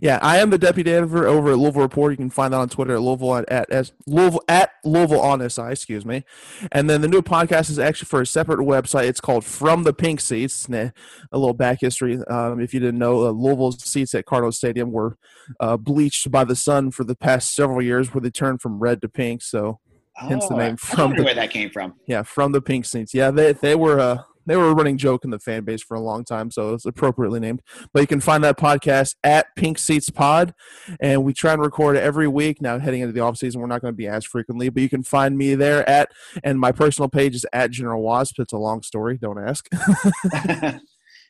Yeah, 0.00 0.18
I 0.20 0.38
am 0.38 0.50
the 0.50 0.58
deputy 0.58 0.90
editor 0.90 1.28
over 1.28 1.52
at 1.52 1.58
Louisville 1.58 1.82
Report. 1.82 2.12
You 2.12 2.16
can 2.16 2.28
find 2.28 2.52
that 2.52 2.58
on 2.58 2.68
Twitter 2.68 2.94
at 2.94 3.02
Louisville 3.02 3.36
at, 3.36 3.70
at, 3.70 3.92
Louisville 4.04 4.42
at 4.48 4.70
Louisville 4.84 5.20
on 5.20 5.48
SI, 5.48 5.70
excuse 5.70 6.04
me. 6.04 6.24
And 6.72 6.90
then 6.90 7.02
the 7.02 7.08
new 7.08 7.22
podcast 7.22 7.70
is 7.70 7.78
actually 7.78 8.06
for 8.06 8.20
a 8.20 8.26
separate 8.26 8.58
website. 8.58 9.04
It's 9.04 9.20
called 9.20 9.44
From 9.44 9.84
the 9.84 9.92
Pink 9.92 10.20
Seats. 10.20 10.68
a 10.68 10.92
little 11.32 11.54
back 11.54 11.78
history. 11.80 12.18
Um, 12.26 12.60
if 12.60 12.74
you 12.74 12.80
didn't 12.80 12.98
know, 12.98 13.26
uh, 13.26 13.30
Louisville's 13.30 13.82
seats 13.84 14.12
at 14.14 14.26
Cardinal 14.26 14.50
Stadium 14.50 14.90
were 14.90 15.16
uh, 15.60 15.76
bleached 15.76 16.32
by 16.32 16.42
the 16.42 16.56
sun 16.56 16.90
for 16.90 17.04
the 17.04 17.16
past 17.16 17.54
several 17.54 17.80
years, 17.80 18.12
where 18.12 18.22
they 18.22 18.30
turned 18.30 18.60
from 18.60 18.80
red 18.80 19.00
to 19.02 19.08
pink. 19.08 19.40
So 19.40 19.78
hence 20.28 20.46
the 20.48 20.54
oh, 20.54 20.58
name 20.58 20.76
from 20.76 21.14
the, 21.14 21.22
where 21.22 21.34
that 21.34 21.50
came 21.50 21.70
from. 21.70 21.94
Yeah, 22.06 22.22
from 22.22 22.52
the 22.52 22.60
Pink 22.60 22.84
Seats. 22.84 23.14
Yeah, 23.14 23.30
they 23.30 23.52
they 23.52 23.74
were 23.74 23.98
uh 24.00 24.18
they 24.46 24.56
were 24.56 24.68
a 24.68 24.74
running 24.74 24.98
joke 24.98 25.24
in 25.24 25.30
the 25.30 25.38
fan 25.38 25.64
base 25.64 25.82
for 25.82 25.96
a 25.96 26.00
long 26.00 26.24
time, 26.24 26.50
so 26.50 26.74
it's 26.74 26.86
appropriately 26.86 27.40
named. 27.40 27.62
But 27.92 28.00
you 28.00 28.06
can 28.06 28.20
find 28.20 28.42
that 28.44 28.58
podcast 28.58 29.14
at 29.22 29.46
Pink 29.56 29.78
Seats 29.78 30.10
Pod, 30.10 30.54
and 31.00 31.24
we 31.24 31.32
try 31.32 31.52
and 31.52 31.62
record 31.62 31.96
every 31.96 32.26
week. 32.26 32.60
Now, 32.60 32.78
heading 32.78 33.00
into 33.00 33.12
the 33.12 33.20
off 33.20 33.36
season, 33.36 33.60
we're 33.60 33.66
not 33.68 33.80
going 33.80 33.92
to 33.92 33.96
be 33.96 34.08
as 34.08 34.24
frequently, 34.24 34.68
but 34.68 34.82
you 34.82 34.88
can 34.88 35.02
find 35.02 35.36
me 35.36 35.54
there 35.54 35.88
at 35.88 36.10
and 36.42 36.58
my 36.58 36.72
personal 36.72 37.08
page 37.08 37.34
is 37.34 37.46
at 37.52 37.70
General 37.70 38.02
Wasp. 38.02 38.38
It's 38.38 38.52
a 38.52 38.58
long 38.58 38.82
story, 38.82 39.18
don't 39.18 39.38
ask. 39.38 39.68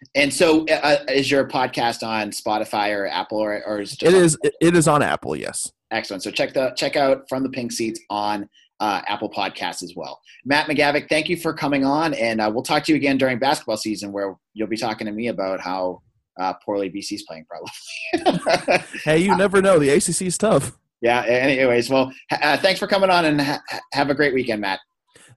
and 0.15 0.33
so, 0.33 0.67
uh, 0.69 0.81
uh, 0.83 0.97
is 1.09 1.31
your 1.31 1.47
podcast 1.47 2.03
on 2.03 2.31
Spotify 2.31 2.97
or 2.97 3.07
Apple, 3.07 3.39
or, 3.39 3.63
or 3.67 3.81
is 3.81 3.95
it, 3.95 4.03
it 4.03 4.15
is 4.15 4.39
it 4.43 4.77
is 4.77 4.89
on 4.89 5.03
Apple? 5.03 5.37
Yes. 5.37 5.71
Excellent. 5.91 6.23
So 6.23 6.31
check 6.31 6.55
the 6.55 6.73
check 6.77 6.97
out 6.97 7.29
from 7.29 7.43
the 7.43 7.51
pink 7.51 7.73
seats 7.73 8.01
on 8.11 8.49
uh, 8.81 9.03
Apple 9.07 9.31
Podcasts 9.31 9.83
as 9.83 9.95
well. 9.95 10.21
Matt 10.45 10.67
McGavick, 10.67 11.09
thank 11.09 11.29
you 11.29 11.37
for 11.37 11.53
coming 11.53 11.85
on, 11.85 12.15
and 12.15 12.41
uh, 12.41 12.51
we'll 12.53 12.63
talk 12.63 12.83
to 12.85 12.93
you 12.93 12.97
again 12.97 13.19
during 13.19 13.39
basketball 13.39 13.77
season, 13.77 14.11
where 14.11 14.37
you'll 14.55 14.69
be 14.69 14.77
talking 14.77 15.07
to 15.07 15.13
me 15.13 15.29
about 15.29 15.61
how 15.61 16.03
uh, 16.41 16.55
poorly 16.65 16.91
BC's 16.91 17.23
playing, 17.25 17.45
probably. 17.47 18.85
hey, 19.05 19.19
you 19.19 19.37
never 19.37 19.61
know. 19.61 19.79
The 19.79 19.91
ACC 19.91 20.23
is 20.23 20.39
tough. 20.39 20.73
Yeah. 21.03 21.23
Anyways, 21.23 21.91
well, 21.91 22.13
uh, 22.31 22.57
thanks 22.59 22.81
for 22.81 22.87
coming 22.87 23.11
on, 23.11 23.27
and 23.27 23.41
ha- 23.41 23.61
have 23.93 24.11
a 24.11 24.15
great 24.15 24.35
weekend, 24.35 24.63
Matt. 24.63 24.81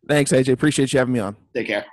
Thanks, 0.07 0.31
AJ. 0.31 0.53
Appreciate 0.53 0.91
you 0.93 0.99
having 0.99 1.13
me 1.13 1.19
on. 1.19 1.35
Take 1.53 1.67
care. 1.67 1.85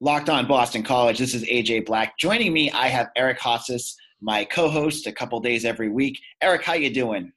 Locked 0.00 0.28
on 0.28 0.48
Boston 0.48 0.82
College. 0.82 1.18
This 1.18 1.34
is 1.34 1.44
AJ 1.44 1.86
Black. 1.86 2.18
Joining 2.18 2.52
me, 2.52 2.70
I 2.72 2.88
have 2.88 3.08
Eric 3.16 3.38
Haase, 3.38 3.94
my 4.20 4.44
co-host, 4.44 5.06
a 5.06 5.12
couple 5.12 5.38
days 5.40 5.64
every 5.64 5.88
week. 5.88 6.18
Eric, 6.40 6.64
how 6.64 6.74
you 6.74 6.92
doing? 6.92 7.32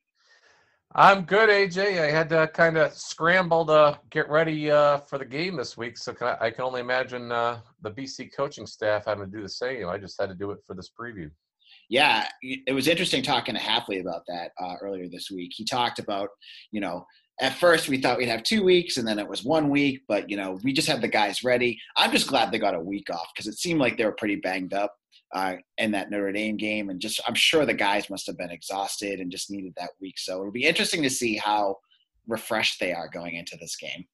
I'm 0.97 1.23
good, 1.23 1.49
AJ. 1.49 2.01
I 2.01 2.09
had 2.09 2.29
to 2.29 2.47
kind 2.53 2.77
of 2.77 2.93
scramble 2.93 3.65
to 3.65 3.99
get 4.11 4.29
ready 4.29 4.71
uh, 4.71 4.99
for 4.99 5.17
the 5.17 5.25
game 5.25 5.57
this 5.57 5.75
week, 5.75 5.97
so 5.97 6.13
can 6.13 6.27
I, 6.27 6.45
I, 6.45 6.51
can 6.51 6.63
only 6.63 6.79
imagine 6.79 7.33
uh, 7.33 7.59
the 7.81 7.91
BC 7.91 8.29
coaching 8.33 8.65
staff 8.65 9.03
having 9.05 9.29
to 9.29 9.29
do 9.29 9.43
the 9.43 9.49
same. 9.49 9.89
I 9.89 9.97
just 9.97 10.15
had 10.17 10.29
to 10.29 10.35
do 10.35 10.51
it 10.51 10.59
for 10.65 10.73
this 10.73 10.89
preview. 10.97 11.29
Yeah, 11.89 12.25
it 12.41 12.73
was 12.73 12.87
interesting 12.87 13.23
talking 13.23 13.55
to 13.55 13.61
Hafley 13.61 13.99
about 13.99 14.21
that 14.29 14.51
uh, 14.57 14.75
earlier 14.81 15.09
this 15.09 15.29
week. 15.29 15.51
He 15.53 15.65
talked 15.65 15.99
about, 15.99 16.29
you 16.71 16.79
know, 16.79 17.05
at 17.41 17.55
first 17.55 17.89
we 17.89 17.97
thought 17.97 18.17
we'd 18.17 18.29
have 18.29 18.43
two 18.43 18.63
weeks 18.63 18.95
and 18.95 19.05
then 19.05 19.19
it 19.19 19.27
was 19.27 19.43
one 19.43 19.69
week, 19.69 19.99
but 20.07 20.29
you 20.29 20.37
know, 20.37 20.57
we 20.63 20.71
just 20.71 20.87
had 20.87 21.01
the 21.01 21.09
guys 21.09 21.43
ready. 21.43 21.77
I'm 21.97 22.13
just 22.13 22.27
glad 22.27 22.51
they 22.51 22.57
got 22.57 22.73
a 22.73 22.79
week 22.79 23.09
off 23.09 23.27
because 23.35 23.47
it 23.47 23.59
seemed 23.59 23.81
like 23.81 23.97
they 23.97 24.05
were 24.05 24.13
pretty 24.13 24.37
banged 24.37 24.73
up 24.73 24.95
uh, 25.33 25.55
in 25.77 25.91
that 25.91 26.11
Notre 26.11 26.31
Dame 26.31 26.57
game, 26.57 26.89
and 26.89 26.99
just 26.99 27.21
I'm 27.27 27.35
sure 27.35 27.65
the 27.65 27.73
guys 27.73 28.09
must 28.09 28.27
have 28.27 28.37
been 28.37 28.51
exhausted 28.51 29.19
and 29.19 29.31
just 29.31 29.51
needed 29.51 29.73
that 29.77 29.91
week. 29.99 30.17
So 30.17 30.39
it'll 30.39 30.51
be 30.51 30.65
interesting 30.65 31.03
to 31.03 31.09
see 31.09 31.35
how 31.37 31.77
refreshed 32.27 32.79
they 32.79 32.93
are 32.93 33.09
going 33.09 33.35
into 33.35 33.57
this 33.59 33.75
game. 33.75 34.05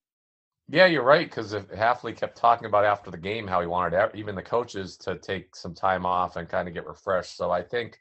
Yeah, 0.70 0.86
you're 0.86 1.04
right. 1.04 1.30
Because 1.30 1.54
if 1.54 1.68
Hafley 1.70 2.16
kept 2.16 2.38
talking 2.38 2.66
about 2.66 2.86
after 2.86 3.12
the 3.12 3.18
game 3.18 3.46
how 3.46 3.60
he 3.60 3.68
wanted 3.68 4.10
even 4.16 4.36
the 4.36 4.42
coaches 4.42 4.96
to 4.98 5.18
take 5.18 5.56
some 5.56 5.74
time 5.74 6.06
off 6.06 6.38
and 6.38 6.48
kind 6.48 6.68
of 6.68 6.74
get 6.74 6.88
refreshed. 6.88 7.36
So 7.36 7.52
I 7.52 7.62
think, 7.62 7.98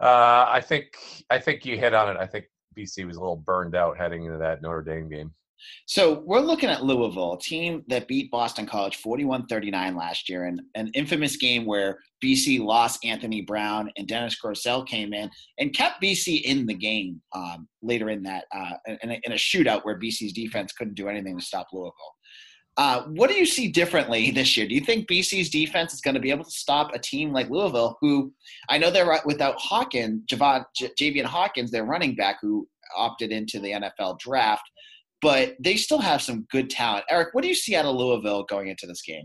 uh, 0.00 0.46
I 0.48 0.60
think, 0.60 0.96
I 1.30 1.38
think 1.38 1.64
you 1.64 1.78
hit 1.78 1.94
on 1.94 2.14
it. 2.14 2.18
I 2.18 2.26
think 2.26 2.46
BC 2.76 3.06
was 3.06 3.16
a 3.16 3.20
little 3.20 3.36
burned 3.36 3.76
out 3.76 3.96
heading 3.96 4.24
into 4.24 4.38
that 4.38 4.60
Notre 4.60 4.82
Dame 4.82 5.08
game. 5.08 5.32
So 5.86 6.22
we're 6.24 6.40
looking 6.40 6.70
at 6.70 6.84
Louisville, 6.84 7.34
a 7.34 7.38
team 7.38 7.84
that 7.88 8.08
beat 8.08 8.30
Boston 8.30 8.66
College 8.66 9.02
41-39 9.02 9.96
last 9.96 10.28
year, 10.28 10.44
and 10.44 10.60
an 10.74 10.90
infamous 10.94 11.36
game 11.36 11.66
where 11.66 11.98
BC 12.24 12.60
lost 12.60 13.04
Anthony 13.04 13.42
Brown 13.42 13.90
and 13.96 14.08
Dennis 14.08 14.36
Grosel 14.42 14.86
came 14.86 15.12
in 15.12 15.30
and 15.58 15.74
kept 15.74 16.02
BC 16.02 16.42
in 16.42 16.66
the 16.66 16.74
game 16.74 17.20
um, 17.34 17.68
later 17.82 18.10
in 18.10 18.22
that 18.22 18.44
uh, 18.54 18.72
in, 19.02 19.10
a, 19.10 19.20
in, 19.24 19.32
a, 19.32 19.36
shootout 19.36 19.84
where 19.84 19.98
BC's 19.98 20.32
defense 20.32 20.72
couldn't 20.72 20.94
do 20.94 21.08
anything 21.08 21.38
to 21.38 21.44
stop 21.44 21.66
Louisville. 21.72 21.92
Uh, 22.76 23.02
what 23.02 23.30
do 23.30 23.36
you 23.36 23.46
see 23.46 23.68
differently 23.68 24.30
this 24.30 24.56
year? 24.56 24.66
Do 24.66 24.74
you 24.74 24.80
think 24.80 25.08
BC's 25.08 25.48
defense 25.48 25.92
is 25.94 26.00
going 26.00 26.14
to 26.14 26.20
be 26.20 26.30
able 26.30 26.44
to 26.44 26.50
stop 26.50 26.92
a 26.92 26.98
team 26.98 27.32
like 27.32 27.48
Louisville, 27.48 27.96
who 28.00 28.32
I 28.68 28.78
know 28.78 28.90
they're 28.90 29.20
without 29.24 29.54
Hawkins, 29.58 30.22
Javon, 30.26 30.64
J- 30.74 30.90
Javian 30.98 31.24
Hawkins, 31.24 31.70
their 31.70 31.84
running 31.84 32.16
back, 32.16 32.38
who 32.40 32.66
opted 32.96 33.30
into 33.32 33.60
the 33.60 33.70
NFL 33.70 34.18
draft 34.18 34.68
but 35.24 35.56
they 35.58 35.76
still 35.76 36.00
have 36.00 36.20
some 36.20 36.42
good 36.50 36.68
talent. 36.68 37.06
Eric, 37.08 37.30
what 37.32 37.40
do 37.40 37.48
you 37.48 37.54
see 37.54 37.74
out 37.74 37.86
of 37.86 37.96
Louisville 37.96 38.44
going 38.44 38.68
into 38.68 38.86
this 38.86 39.00
game? 39.00 39.24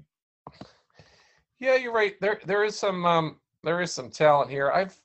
Yeah, 1.59 1.75
you're 1.75 1.91
right. 1.91 2.13
There 2.21 2.39
there 2.45 2.63
is 2.63 2.79
some 2.79 3.05
um, 3.05 3.35
there 3.65 3.81
is 3.81 3.91
some 3.91 4.09
talent 4.09 4.49
here. 4.49 4.71
I've 4.71 4.97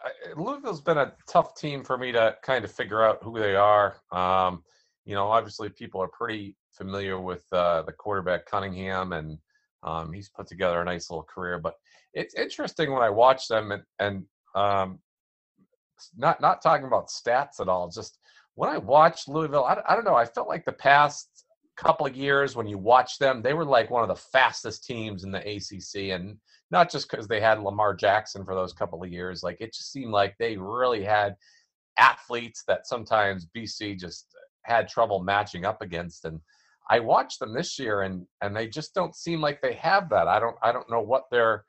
I, 0.00 0.40
Louisville's 0.40 0.80
been 0.80 0.98
a 0.98 1.12
tough 1.28 1.56
team 1.56 1.82
for 1.82 1.98
me 1.98 2.12
to 2.12 2.36
kind 2.44 2.64
of 2.64 2.70
figure 2.70 3.04
out 3.04 3.18
who 3.24 3.36
they 3.36 3.56
are. 3.56 3.96
Um, 4.12 4.62
you 5.04 5.16
know, 5.16 5.26
obviously 5.26 5.68
people 5.70 6.00
are 6.00 6.08
pretty 6.08 6.56
familiar 6.70 7.20
with 7.20 7.44
uh, 7.52 7.82
the 7.82 7.92
quarterback 7.92 8.46
Cunningham, 8.46 9.12
and 9.12 9.38
um, 9.82 10.12
he's 10.12 10.28
put 10.28 10.46
together 10.46 10.80
a 10.80 10.84
nice 10.84 11.10
little 11.10 11.24
career. 11.24 11.58
But 11.58 11.74
it's 12.14 12.36
interesting 12.36 12.92
when 12.92 13.02
I 13.02 13.10
watch 13.10 13.48
them, 13.48 13.72
and 13.72 13.82
and 13.98 14.24
um, 14.54 15.00
not 16.16 16.40
not 16.40 16.62
talking 16.62 16.86
about 16.86 17.08
stats 17.08 17.58
at 17.58 17.68
all, 17.68 17.90
just 17.90 18.20
when 18.54 18.70
I 18.70 18.78
watched 18.78 19.28
Louisville, 19.28 19.64
I, 19.64 19.78
I 19.88 19.94
don't 19.94 20.04
know. 20.04 20.14
I 20.14 20.26
felt 20.26 20.48
like 20.48 20.64
the 20.64 20.72
past 20.72 21.28
couple 21.76 22.06
of 22.06 22.16
years 22.16 22.54
when 22.54 22.66
you 22.66 22.78
watch 22.78 23.18
them, 23.18 23.42
they 23.42 23.54
were 23.54 23.64
like 23.64 23.90
one 23.90 24.02
of 24.02 24.08
the 24.08 24.22
fastest 24.32 24.84
teams 24.84 25.24
in 25.24 25.32
the 25.32 25.38
ACC, 25.38 26.10
and 26.10 26.36
not 26.70 26.90
just 26.90 27.10
because 27.10 27.26
they 27.26 27.40
had 27.40 27.60
Lamar 27.60 27.94
Jackson 27.94 28.44
for 28.44 28.54
those 28.54 28.72
couple 28.72 29.02
of 29.02 29.10
years. 29.10 29.42
Like 29.42 29.58
it 29.60 29.74
just 29.74 29.92
seemed 29.92 30.12
like 30.12 30.34
they 30.38 30.56
really 30.56 31.02
had 31.02 31.36
athletes 31.98 32.64
that 32.66 32.86
sometimes 32.86 33.46
BC 33.56 33.98
just 33.98 34.26
had 34.64 34.88
trouble 34.88 35.22
matching 35.22 35.64
up 35.64 35.82
against. 35.82 36.24
And 36.24 36.40
I 36.90 37.00
watched 37.00 37.38
them 37.38 37.54
this 37.54 37.78
year, 37.78 38.02
and 38.02 38.26
and 38.42 38.54
they 38.54 38.68
just 38.68 38.94
don't 38.94 39.14
seem 39.14 39.40
like 39.40 39.62
they 39.62 39.74
have 39.74 40.10
that. 40.10 40.28
I 40.28 40.38
don't 40.38 40.56
I 40.62 40.72
don't 40.72 40.90
know 40.90 41.00
what 41.00 41.24
they're 41.30 41.64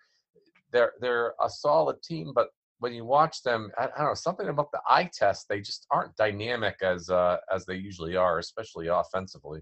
they're 0.72 0.94
they're 1.00 1.34
a 1.42 1.50
solid 1.50 2.02
team, 2.04 2.34
but 2.36 2.50
when 2.84 2.94
you 2.94 3.06
watch 3.06 3.42
them, 3.44 3.72
I, 3.78 3.86
I, 3.86 4.00
don't 4.00 4.08
know 4.10 4.14
something 4.14 4.50
about 4.50 4.70
the 4.74 4.82
eye 4.88 5.10
test. 5.18 5.48
They 5.48 5.62
just 5.62 5.88
aren't 5.90 6.16
dynamic 6.18 6.76
as 6.84 7.10
uh, 7.10 7.38
as 7.52 7.66
they 7.66 7.76
usually 7.76 8.18
are, 8.18 8.40
especially 8.40 8.88
offensively. 8.88 9.62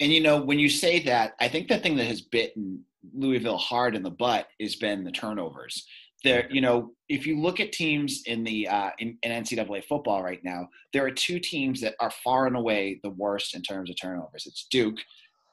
And 0.00 0.12
you 0.12 0.20
know, 0.20 0.38
when 0.40 0.58
you 0.58 0.68
say 0.68 1.00
that, 1.04 1.32
I 1.40 1.48
think 1.48 1.68
the 1.68 1.78
thing 1.78 1.96
that 1.96 2.06
has 2.06 2.20
bitten 2.20 2.84
Louisville 3.14 3.56
hard 3.56 3.96
in 3.96 4.02
the 4.02 4.10
butt 4.10 4.48
has 4.60 4.76
been 4.76 5.02
the 5.02 5.10
turnovers. 5.10 5.86
There, 6.24 6.46
you 6.50 6.60
know, 6.60 6.90
if 7.08 7.26
you 7.26 7.40
look 7.40 7.58
at 7.58 7.72
teams 7.72 8.22
in 8.26 8.44
the 8.44 8.68
uh, 8.68 8.90
in, 8.98 9.16
in 9.22 9.32
NCAA 9.32 9.84
football 9.84 10.22
right 10.22 10.44
now, 10.44 10.68
there 10.92 11.06
are 11.06 11.10
two 11.10 11.40
teams 11.40 11.80
that 11.80 11.94
are 12.00 12.10
far 12.22 12.46
and 12.46 12.56
away 12.56 13.00
the 13.02 13.10
worst 13.10 13.54
in 13.54 13.62
terms 13.62 13.88
of 13.88 13.96
turnovers. 13.98 14.44
It's 14.44 14.66
Duke, 14.70 14.98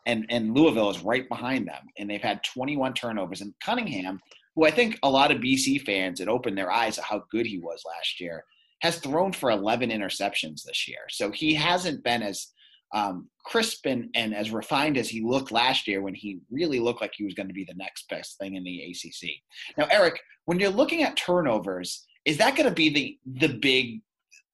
and 0.06 0.26
and 0.30 0.54
Louisville 0.54 0.90
is 0.90 1.02
right 1.02 1.30
behind 1.30 1.66
them, 1.66 1.86
and 1.98 2.10
they've 2.10 2.22
had 2.22 2.44
21 2.44 2.94
turnovers. 2.94 3.40
And 3.40 3.54
Cunningham 3.64 4.20
who 4.56 4.66
I 4.66 4.72
think 4.72 4.98
a 5.04 5.10
lot 5.10 5.32
of 5.32 5.42
BC 5.42 5.86
fans 5.86 6.20
had 6.20 6.30
opened 6.30 6.58
their 6.58 6.72
eyes 6.72 6.98
at 6.98 7.04
how 7.04 7.24
good 7.30 7.46
he 7.46 7.60
was 7.60 7.84
last 7.86 8.20
year, 8.20 8.46
has 8.82 8.98
thrown 8.98 9.32
for 9.32 9.52
11 9.52 9.90
interceptions 9.90 10.64
this 10.64 10.88
year. 10.88 11.00
So 11.10 11.32
he 11.32 11.54
hasn't 11.54 12.04
been 12.04 12.24
as 12.24 12.48
um, 12.94 13.28
crisp 13.44 13.86
and, 13.86 14.10
and 14.16 14.34
as 14.34 14.52
refined 14.52 14.98
as 14.98 15.10
he 15.10 15.22
looked 15.22 15.52
last 15.52 15.88
year 15.88 16.02
when 16.02 16.16
he 16.16 16.40
really 16.50 16.80
looked 16.80 17.02
like 17.02 17.14
he 17.16 17.26
was 17.26 17.34
going 17.34 17.48
to 17.48 17.54
be 17.54 17.66
the 17.66 17.74
next 17.76 18.08
best 18.10 18.38
thing 18.38 18.56
in 18.56 18.64
the 18.64 18.92
ACC. 18.92 19.32
Now, 19.78 19.88
Eric, 19.92 20.20
when 20.46 20.60
you're 20.60 20.70
looking 20.70 21.04
at 21.04 21.18
turnovers, 21.18 22.06
is 22.24 22.38
that 22.38 22.56
going 22.56 22.70
to 22.70 22.74
be 22.74 22.90
the 22.90 23.20
the 23.48 23.54
big 23.54 24.02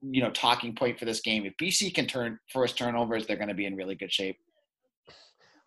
you 0.01 0.21
know 0.21 0.31
talking 0.31 0.73
point 0.75 0.97
for 0.97 1.05
this 1.05 1.21
game? 1.21 1.45
If 1.45 1.55
BC 1.57 1.93
can 1.93 2.07
turn 2.07 2.39
first 2.51 2.77
turnovers, 2.77 3.27
they're 3.27 3.37
going 3.37 3.49
to 3.49 3.53
be 3.53 3.65
in 3.65 3.75
really 3.75 3.95
good 3.95 4.11
shape. 4.11 4.37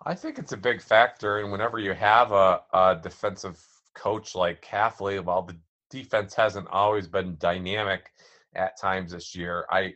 I 0.07 0.15
think 0.15 0.39
it's 0.39 0.53
a 0.53 0.57
big 0.57 0.83
factor, 0.83 1.39
and 1.39 1.53
whenever 1.53 1.79
you 1.79 1.93
have 1.95 2.33
a, 2.33 2.61
a 2.73 2.99
defensive 3.01 3.59
coach 3.95 4.35
like 4.35 4.65
Hafley, 4.65 5.23
while 5.23 5.43
the 5.43 5.57
defense 5.91 6.35
hasn't 6.35 6.69
always 6.69 7.07
been 7.07 7.37
dynamic 7.39 8.11
at 8.55 8.79
times 8.81 9.13
this 9.13 9.35
year, 9.35 9.67
I, 9.71 9.95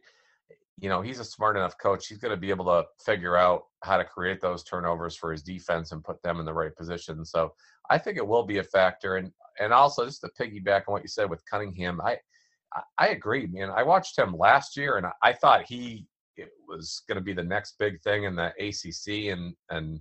you 0.80 0.88
know, 0.88 1.02
he's 1.02 1.20
a 1.20 1.24
smart 1.24 1.56
enough 1.56 1.76
coach. 1.78 2.06
He's 2.06 2.18
going 2.18 2.34
to 2.34 2.40
be 2.40 2.50
able 2.50 2.66
to 2.66 2.84
figure 3.04 3.36
out 3.36 3.64
how 3.82 3.96
to 3.96 4.04
create 4.04 4.40
those 4.40 4.64
turnovers 4.64 5.16
for 5.16 5.32
his 5.32 5.42
defense 5.42 5.92
and 5.92 6.04
put 6.04 6.22
them 6.22 6.38
in 6.40 6.46
the 6.46 6.54
right 6.54 6.74
position. 6.74 7.24
So 7.24 7.52
I 7.90 7.98
think 7.98 8.16
it 8.16 8.26
will 8.26 8.44
be 8.44 8.58
a 8.58 8.64
factor. 8.64 9.16
And 9.16 9.32
and 9.60 9.72
also 9.72 10.06
just 10.06 10.20
to 10.20 10.30
piggyback 10.40 10.82
on 10.86 10.92
what 10.92 11.02
you 11.02 11.08
said 11.08 11.28
with 11.28 11.44
Cunningham, 11.50 12.00
I 12.00 12.18
I 12.98 13.08
agree, 13.08 13.46
man. 13.46 13.70
I 13.70 13.82
watched 13.82 14.18
him 14.18 14.36
last 14.36 14.76
year, 14.76 14.98
and 14.98 15.06
I 15.22 15.32
thought 15.32 15.64
he 15.66 16.06
was 16.68 17.02
going 17.08 17.16
to 17.16 17.24
be 17.24 17.32
the 17.32 17.42
next 17.42 17.78
big 17.78 18.00
thing 18.02 18.24
in 18.24 18.36
the 18.36 18.52
ACC, 18.58 19.32
and 19.32 19.54
and 19.70 20.00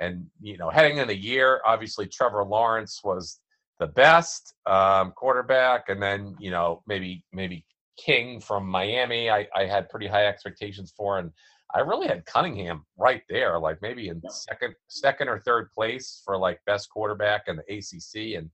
and 0.00 0.26
you 0.40 0.56
know, 0.56 0.70
heading 0.70 0.98
in 0.98 1.08
the 1.08 1.16
year, 1.16 1.60
obviously 1.64 2.06
Trevor 2.06 2.44
Lawrence 2.44 3.00
was 3.04 3.40
the 3.78 3.86
best 3.86 4.54
um, 4.66 5.12
quarterback, 5.12 5.88
and 5.88 6.02
then 6.02 6.36
you 6.38 6.50
know 6.50 6.82
maybe 6.86 7.24
maybe 7.32 7.64
King 7.98 8.40
from 8.40 8.66
Miami. 8.66 9.30
I, 9.30 9.46
I 9.54 9.66
had 9.66 9.88
pretty 9.88 10.06
high 10.06 10.26
expectations 10.26 10.92
for, 10.96 11.18
and 11.18 11.30
I 11.74 11.80
really 11.80 12.08
had 12.08 12.24
Cunningham 12.26 12.84
right 12.96 13.22
there, 13.28 13.58
like 13.58 13.78
maybe 13.82 14.08
in 14.08 14.22
second 14.30 14.74
second 14.88 15.28
or 15.28 15.40
third 15.40 15.70
place 15.72 16.22
for 16.24 16.36
like 16.36 16.60
best 16.66 16.88
quarterback 16.90 17.42
in 17.48 17.56
the 17.56 17.76
ACC, 17.76 18.38
and 18.38 18.50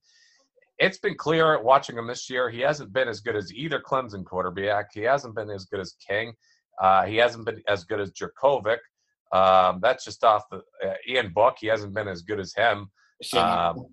it's 0.79 0.97
been 0.97 1.15
clear 1.15 1.61
watching 1.61 1.97
him 1.97 2.07
this 2.07 2.29
year. 2.29 2.49
He 2.49 2.59
hasn't 2.59 2.91
been 2.91 3.07
as 3.07 3.19
good 3.21 3.35
as 3.35 3.53
either 3.53 3.79
Clemson 3.79 4.25
quarterback. 4.25 4.87
He 4.93 5.01
hasn't 5.01 5.35
been 5.35 5.49
as 5.49 5.65
good 5.65 5.79
as 5.79 5.95
King. 6.05 6.33
Uh, 6.81 7.05
he 7.05 7.17
hasn't 7.17 7.45
been 7.45 7.61
as 7.67 7.83
good 7.83 7.99
as 7.99 8.11
Jurkovec. 8.11 8.79
Um, 9.33 9.79
that's 9.81 10.05
just 10.05 10.23
off 10.23 10.43
the 10.51 10.57
uh, 10.85 10.93
Ian 11.09 11.33
Book. 11.33 11.57
He 11.59 11.67
hasn't 11.67 11.93
been 11.93 12.07
as 12.07 12.21
good 12.21 12.39
as 12.39 12.53
him 12.53 12.89
um, 13.35 13.87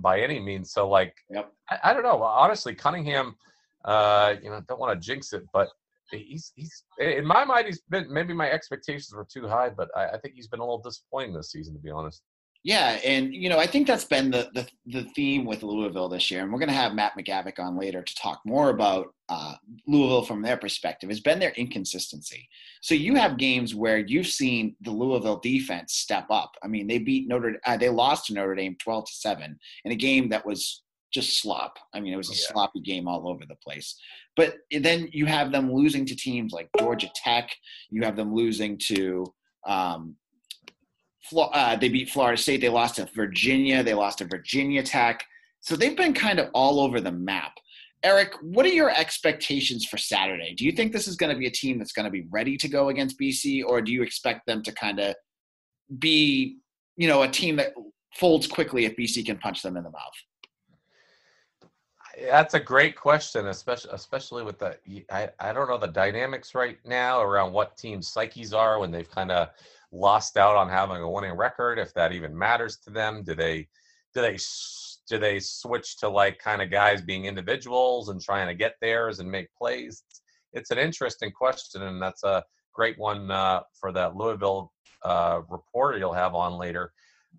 by 0.00 0.20
any 0.20 0.40
means. 0.40 0.72
So, 0.72 0.88
like, 0.88 1.14
yep. 1.30 1.52
I, 1.70 1.90
I, 1.90 1.92
don't 1.92 2.02
know. 2.02 2.22
Honestly, 2.22 2.74
Cunningham, 2.74 3.36
uh, 3.84 4.34
you 4.42 4.48
know, 4.48 4.62
don't 4.66 4.80
want 4.80 4.98
to 4.98 5.06
jinx 5.06 5.34
it, 5.34 5.42
but 5.52 5.68
he's 6.10 6.52
he's 6.54 6.84
in 6.98 7.26
my 7.26 7.44
mind 7.44 7.66
he's 7.66 7.80
been 7.88 8.06
maybe 8.12 8.32
my 8.32 8.50
expectations 8.50 9.12
were 9.14 9.26
too 9.30 9.46
high, 9.46 9.68
but 9.68 9.88
I, 9.96 10.10
I 10.10 10.18
think 10.18 10.34
he's 10.34 10.48
been 10.48 10.60
a 10.60 10.64
little 10.64 10.80
disappointing 10.80 11.34
this 11.34 11.50
season, 11.50 11.74
to 11.74 11.80
be 11.80 11.90
honest. 11.90 12.22
Yeah, 12.64 12.98
and 13.04 13.34
you 13.34 13.50
know, 13.50 13.58
I 13.58 13.66
think 13.66 13.86
that's 13.86 14.06
been 14.06 14.30
the 14.30 14.48
the, 14.54 14.66
the 14.86 15.04
theme 15.14 15.44
with 15.44 15.62
Louisville 15.62 16.08
this 16.08 16.30
year, 16.30 16.42
and 16.42 16.50
we're 16.50 16.58
going 16.58 16.70
to 16.70 16.74
have 16.74 16.94
Matt 16.94 17.12
McGavick 17.16 17.58
on 17.58 17.78
later 17.78 18.02
to 18.02 18.14
talk 18.14 18.40
more 18.46 18.70
about 18.70 19.14
uh, 19.28 19.56
Louisville 19.86 20.24
from 20.24 20.40
their 20.40 20.56
perspective. 20.56 21.10
Has 21.10 21.20
been 21.20 21.38
their 21.38 21.50
inconsistency. 21.50 22.48
So 22.80 22.94
you 22.94 23.16
have 23.16 23.36
games 23.36 23.74
where 23.74 23.98
you've 23.98 24.28
seen 24.28 24.76
the 24.80 24.90
Louisville 24.90 25.40
defense 25.40 25.92
step 25.92 26.24
up. 26.30 26.52
I 26.62 26.68
mean, 26.68 26.86
they 26.86 26.98
beat 26.98 27.28
Notre, 27.28 27.60
uh, 27.66 27.76
they 27.76 27.90
lost 27.90 28.26
to 28.26 28.34
Notre 28.34 28.54
Dame 28.54 28.76
twelve 28.82 29.04
to 29.06 29.12
seven 29.12 29.58
in 29.84 29.92
a 29.92 29.96
game 29.96 30.30
that 30.30 30.46
was 30.46 30.84
just 31.12 31.40
slop. 31.40 31.78
I 31.92 32.00
mean, 32.00 32.14
it 32.14 32.16
was 32.16 32.30
a 32.30 32.34
yeah. 32.34 32.46
sloppy 32.48 32.80
game 32.80 33.06
all 33.06 33.28
over 33.28 33.44
the 33.46 33.56
place. 33.56 33.94
But 34.36 34.56
then 34.70 35.10
you 35.12 35.26
have 35.26 35.52
them 35.52 35.70
losing 35.70 36.06
to 36.06 36.16
teams 36.16 36.52
like 36.52 36.70
Georgia 36.78 37.10
Tech. 37.14 37.50
You 37.90 38.02
have 38.04 38.16
them 38.16 38.34
losing 38.34 38.78
to 38.86 39.26
um, 39.66 40.16
uh, 41.36 41.76
they 41.76 41.88
beat 41.88 42.10
Florida 42.10 42.40
State. 42.40 42.60
They 42.60 42.68
lost 42.68 42.96
to 42.96 43.08
Virginia. 43.14 43.82
They 43.82 43.94
lost 43.94 44.18
to 44.18 44.24
Virginia 44.24 44.82
Tech. 44.82 45.24
So 45.60 45.76
they've 45.76 45.96
been 45.96 46.14
kind 46.14 46.38
of 46.38 46.50
all 46.52 46.80
over 46.80 47.00
the 47.00 47.12
map. 47.12 47.52
Eric, 48.02 48.34
what 48.42 48.66
are 48.66 48.70
your 48.70 48.90
expectations 48.90 49.86
for 49.86 49.96
Saturday? 49.96 50.54
Do 50.54 50.66
you 50.66 50.72
think 50.72 50.92
this 50.92 51.08
is 51.08 51.16
going 51.16 51.32
to 51.32 51.38
be 51.38 51.46
a 51.46 51.50
team 51.50 51.78
that's 51.78 51.92
going 51.92 52.04
to 52.04 52.10
be 52.10 52.26
ready 52.30 52.58
to 52.58 52.68
go 52.68 52.90
against 52.90 53.18
BC, 53.18 53.64
or 53.66 53.80
do 53.80 53.92
you 53.92 54.02
expect 54.02 54.46
them 54.46 54.62
to 54.62 54.72
kind 54.72 55.00
of 55.00 55.14
be, 55.98 56.58
you 56.98 57.08
know, 57.08 57.22
a 57.22 57.28
team 57.28 57.56
that 57.56 57.72
folds 58.14 58.46
quickly 58.46 58.84
if 58.84 58.94
BC 58.94 59.24
can 59.24 59.38
punch 59.38 59.62
them 59.62 59.78
in 59.78 59.84
the 59.84 59.90
mouth? 59.90 60.12
That's 62.20 62.54
a 62.54 62.60
great 62.60 62.94
question, 62.94 63.48
especially 63.48 63.90
especially 63.92 64.44
with 64.44 64.58
the 64.58 64.76
I, 65.10 65.30
I 65.40 65.52
don't 65.52 65.68
know 65.68 65.78
the 65.78 65.88
dynamics 65.88 66.54
right 66.54 66.78
now 66.84 67.22
around 67.22 67.52
what 67.52 67.76
team 67.76 68.02
psyches 68.02 68.52
are 68.52 68.78
when 68.78 68.90
they've 68.90 69.10
kind 69.10 69.32
of 69.32 69.48
lost 69.94 70.36
out 70.36 70.56
on 70.56 70.68
having 70.68 70.96
a 70.98 71.10
winning 71.10 71.36
record. 71.36 71.78
If 71.78 71.94
that 71.94 72.12
even 72.12 72.36
matters 72.36 72.78
to 72.84 72.90
them, 72.90 73.22
do 73.24 73.34
they 73.34 73.68
do 74.14 74.20
they 74.20 74.38
do 75.08 75.18
they 75.18 75.38
switch 75.40 75.98
to 75.98 76.08
like 76.08 76.38
kind 76.38 76.62
of 76.62 76.70
guys 76.70 77.02
being 77.02 77.26
individuals 77.26 78.08
and 78.08 78.20
trying 78.20 78.48
to 78.48 78.54
get 78.54 78.74
theirs 78.80 79.20
and 79.20 79.30
make 79.30 79.48
plays? 79.54 80.02
It's 80.52 80.70
an 80.70 80.78
interesting 80.78 81.30
question, 81.32 81.82
and 81.82 82.00
that's 82.00 82.22
a 82.24 82.44
great 82.72 82.98
one 82.98 83.30
uh, 83.30 83.60
for 83.78 83.92
that 83.92 84.16
Louisville 84.16 84.72
uh, 85.04 85.40
reporter 85.48 85.98
you'll 85.98 86.12
have 86.12 86.34
on 86.34 86.54
later. 86.54 86.92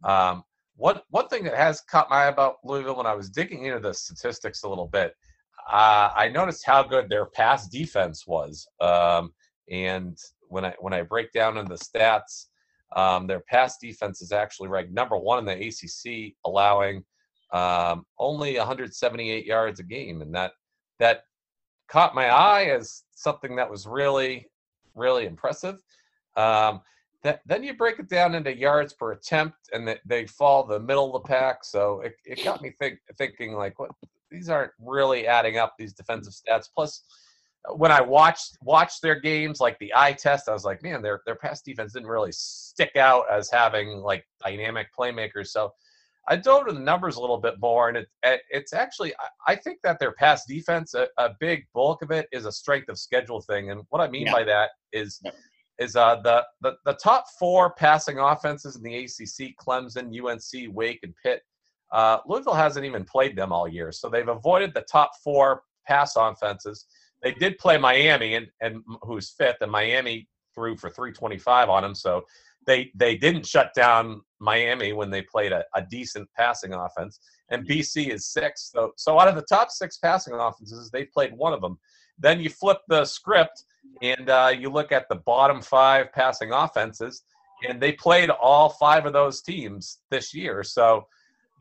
Um, 0.04 0.44
one 0.78 1.00
one 1.10 1.28
thing 1.28 1.44
that 1.46 1.56
has 1.56 1.82
caught 1.82 2.10
my 2.10 2.24
eye 2.24 2.28
about 2.28 2.58
Louisville 2.64 2.98
when 2.98 3.06
I 3.06 3.16
was 3.16 3.30
digging 3.30 3.66
into 3.66 3.80
the 3.80 3.94
statistics 3.94 4.64
a 4.64 4.70
little 4.70 4.88
bit, 4.88 5.14
uh, 5.72 6.10
I 6.16 6.30
noticed 6.30 6.66
how 6.66 6.84
good 6.84 7.10
their 7.10 7.26
pass 7.26 7.68
defense 7.68 8.28
was. 8.28 8.68
Um, 8.82 9.32
and 9.72 10.18
when 10.50 10.66
I 10.66 10.74
when 10.80 10.94
I 10.94 11.02
break 11.02 11.32
down 11.32 11.58
in 11.58 11.66
the 11.66 11.76
stats, 11.76 12.48
um, 12.96 13.28
their 13.28 13.42
pass 13.42 13.78
defense 13.78 14.22
is 14.22 14.32
actually 14.32 14.70
ranked 14.70 14.94
number 14.94 15.18
one 15.18 15.40
in 15.40 15.46
the 15.46 15.68
ACC, 15.68 16.34
allowing 16.46 17.04
um, 17.54 18.06
only 18.20 18.58
178 18.58 19.46
yards 19.46 19.80
a 19.80 19.84
game, 19.84 20.22
and 20.22 20.34
that 20.34 20.52
that 21.00 21.24
caught 21.88 22.16
my 22.16 22.28
eye 22.28 22.66
as 22.66 23.04
something 23.14 23.56
that 23.56 23.70
was 23.70 23.86
really 23.86 24.50
really 24.96 25.26
impressive. 25.26 25.82
Um, 26.36 26.82
that, 27.24 27.42
then 27.46 27.64
you 27.64 27.74
break 27.74 28.00
it 28.00 28.08
down 28.08 28.36
into 28.36 28.56
yards 28.56 28.94
per 28.94 29.14
attempt, 29.14 29.58
and 29.74 29.88
they, 29.88 29.98
they 30.06 30.28
fall 30.28 30.64
the 30.64 30.80
middle 30.80 31.16
of 31.16 31.24
the 31.24 31.28
pack. 31.28 31.64
So 31.64 32.02
it, 32.02 32.14
it 32.24 32.44
got 32.44 32.62
me 32.62 32.72
think, 32.80 33.00
thinking 33.18 33.54
like, 33.54 33.80
what 33.80 33.92
these 34.30 34.50
aren't 34.50 34.72
really 34.80 35.26
adding 35.28 35.58
up 35.58 35.74
these 35.78 35.94
defensive 35.94 36.34
stats. 36.34 36.68
Plus, 36.74 37.04
when 37.76 37.92
I 37.92 38.02
watched 38.02 38.58
watched 38.62 39.02
their 39.02 39.20
games, 39.20 39.60
like 39.60 39.78
the 39.80 39.94
eye 39.96 40.14
test, 40.14 40.50
I 40.50 40.54
was 40.54 40.66
like, 40.66 40.84
man, 40.84 41.02
their 41.02 41.22
their 41.26 41.36
pass 41.36 41.62
defense 41.62 41.94
didn't 41.94 42.10
really 42.10 42.32
stick 42.32 42.96
out 42.96 43.26
as 43.32 43.50
having 43.50 44.00
like 44.00 44.26
dynamic 44.44 44.88
playmakers. 44.98 45.48
So 45.48 45.74
I 46.28 46.36
dove 46.36 46.62
into 46.62 46.74
the 46.74 46.80
numbers 46.80 47.18
a 47.18 47.22
little 47.22 47.40
bit 47.40 47.56
more, 47.62 47.90
and 47.90 47.98
it, 47.98 48.08
it's 48.50 48.74
actually 48.74 49.14
I 49.48 49.56
think 49.56 49.80
that 49.84 50.00
their 50.00 50.14
pass 50.14 50.46
defense, 50.46 50.94
a, 50.94 51.08
a, 51.18 51.32
big 51.40 51.66
bulk 51.74 52.02
of 52.02 52.12
it 52.12 52.28
is 52.32 52.46
a 52.46 52.52
strength 52.52 52.90
of 52.90 52.98
schedule 52.98 53.42
thing, 53.42 53.72
and 53.72 53.82
what 53.90 54.02
I 54.02 54.08
mean 54.10 54.28
yeah. 54.28 54.34
by 54.34 54.44
that 54.44 54.72
is 54.92 55.20
yeah 55.24 55.32
is 55.80 55.96
uh, 55.96 56.16
the, 56.24 56.44
the 56.62 56.76
the 56.86 56.94
top 56.94 57.26
four 57.40 57.74
passing 57.74 58.20
offenses 58.20 58.76
in 58.76 58.84
the 58.84 58.96
ACC: 58.96 59.56
Clemson, 59.60 60.14
UNC, 60.14 60.74
Wake, 60.74 61.00
and 61.04 61.14
Pitt. 61.24 61.42
Uh, 61.92 62.20
Louisville 62.26 62.54
hasn't 62.54 62.86
even 62.86 63.04
played 63.04 63.36
them 63.36 63.52
all 63.52 63.68
year, 63.68 63.92
so 63.92 64.10
they've 64.10 64.28
avoided 64.28 64.74
the 64.74 64.86
top 64.90 65.12
four 65.24 65.64
pass 65.86 66.16
offenses. 66.16 66.86
They 67.26 67.34
did 67.34 67.58
play 67.58 67.78
Miami, 67.78 68.36
and, 68.36 68.48
and 68.62 68.84
who's 69.02 69.32
fifth, 69.32 69.58
and 69.62 69.72
Miami 69.72 70.28
threw 70.54 70.78
for 70.78 70.92
325 70.92 71.70
on 71.70 71.82
them. 71.82 71.96
So 71.96 72.24
they 72.68 72.92
they 72.96 73.18
didn't 73.18 73.48
shut 73.48 73.74
down 73.76 74.22
Miami 74.40 74.94
when 74.94 75.10
they 75.10 75.24
played 75.24 75.52
a, 75.52 75.64
a 75.74 75.82
decent 75.82 76.30
passing 76.38 76.74
offense. 76.74 77.20
And 77.50 77.68
BC 77.68 78.14
is 78.14 78.28
sixth. 78.28 78.72
So 78.74 78.94
so 78.96 79.20
out 79.20 79.28
of 79.28 79.36
the 79.36 79.42
top 79.42 79.72
six 79.72 79.98
passing 79.98 80.36
offenses, 80.36 80.92
they 80.92 81.06
played 81.06 81.34
one 81.36 81.52
of 81.52 81.62
them. 81.62 81.80
Then 82.20 82.40
you 82.40 82.50
flip 82.50 82.78
the 82.88 83.06
script 83.06 83.64
and 84.04 84.30
uh, 84.30 84.54
you 84.56 84.70
look 84.70 84.92
at 84.92 85.10
the 85.10 85.16
bottom 85.16 85.64
five 85.64 86.14
passing 86.14 86.52
offenses, 86.52 87.24
and 87.68 87.82
they 87.82 87.92
played 87.92 88.30
all 88.30 88.70
five 88.70 89.08
of 89.08 89.14
those 89.14 89.42
teams 89.42 90.00
this 90.12 90.32
year. 90.34 90.64
So, 90.64 91.08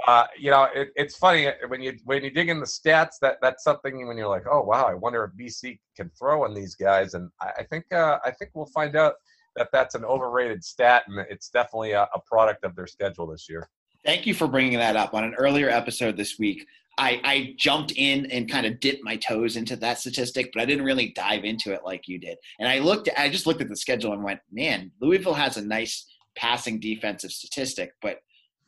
uh, 0.06 0.26
you 0.38 0.50
know, 0.50 0.68
it, 0.74 0.88
it's 0.96 1.16
funny 1.16 1.46
uh, 1.46 1.52
when 1.68 1.80
you 1.80 1.96
when 2.04 2.22
you 2.22 2.30
dig 2.30 2.48
in 2.48 2.60
the 2.60 2.66
stats. 2.66 3.14
That 3.20 3.36
that's 3.40 3.64
something 3.64 4.06
when 4.06 4.16
you're 4.16 4.28
like, 4.28 4.44
oh 4.50 4.62
wow, 4.62 4.84
I 4.84 4.94
wonder 4.94 5.24
if 5.24 5.38
BC 5.38 5.78
can 5.96 6.10
throw 6.18 6.44
on 6.44 6.54
these 6.54 6.74
guys. 6.74 7.14
And 7.14 7.30
I, 7.40 7.50
I 7.58 7.62
think 7.64 7.92
uh, 7.92 8.18
I 8.24 8.30
think 8.32 8.50
we'll 8.54 8.66
find 8.66 8.96
out 8.96 9.14
that 9.56 9.68
that's 9.72 9.94
an 9.94 10.04
overrated 10.04 10.64
stat, 10.64 11.04
and 11.06 11.24
it's 11.30 11.48
definitely 11.48 11.92
a, 11.92 12.08
a 12.14 12.20
product 12.26 12.64
of 12.64 12.74
their 12.74 12.86
schedule 12.86 13.26
this 13.26 13.48
year. 13.48 13.68
Thank 14.04 14.26
you 14.26 14.34
for 14.34 14.46
bringing 14.48 14.78
that 14.78 14.96
up. 14.96 15.14
On 15.14 15.24
an 15.24 15.34
earlier 15.34 15.70
episode 15.70 16.16
this 16.16 16.38
week, 16.38 16.66
I, 16.98 17.20
I 17.24 17.54
jumped 17.56 17.92
in 17.96 18.26
and 18.26 18.50
kind 18.50 18.66
of 18.66 18.78
dipped 18.80 19.02
my 19.02 19.16
toes 19.16 19.56
into 19.56 19.76
that 19.76 19.98
statistic, 19.98 20.50
but 20.52 20.62
I 20.62 20.66
didn't 20.66 20.84
really 20.84 21.12
dive 21.12 21.44
into 21.44 21.72
it 21.72 21.80
like 21.84 22.06
you 22.06 22.18
did. 22.18 22.36
And 22.58 22.68
I 22.68 22.78
looked, 22.78 23.08
I 23.16 23.28
just 23.28 23.46
looked 23.46 23.62
at 23.62 23.68
the 23.68 23.76
schedule 23.76 24.12
and 24.12 24.22
went, 24.22 24.40
man, 24.52 24.92
Louisville 25.00 25.34
has 25.34 25.56
a 25.56 25.64
nice 25.64 26.06
passing 26.36 26.80
defensive 26.80 27.32
statistic, 27.32 27.92
but 28.02 28.18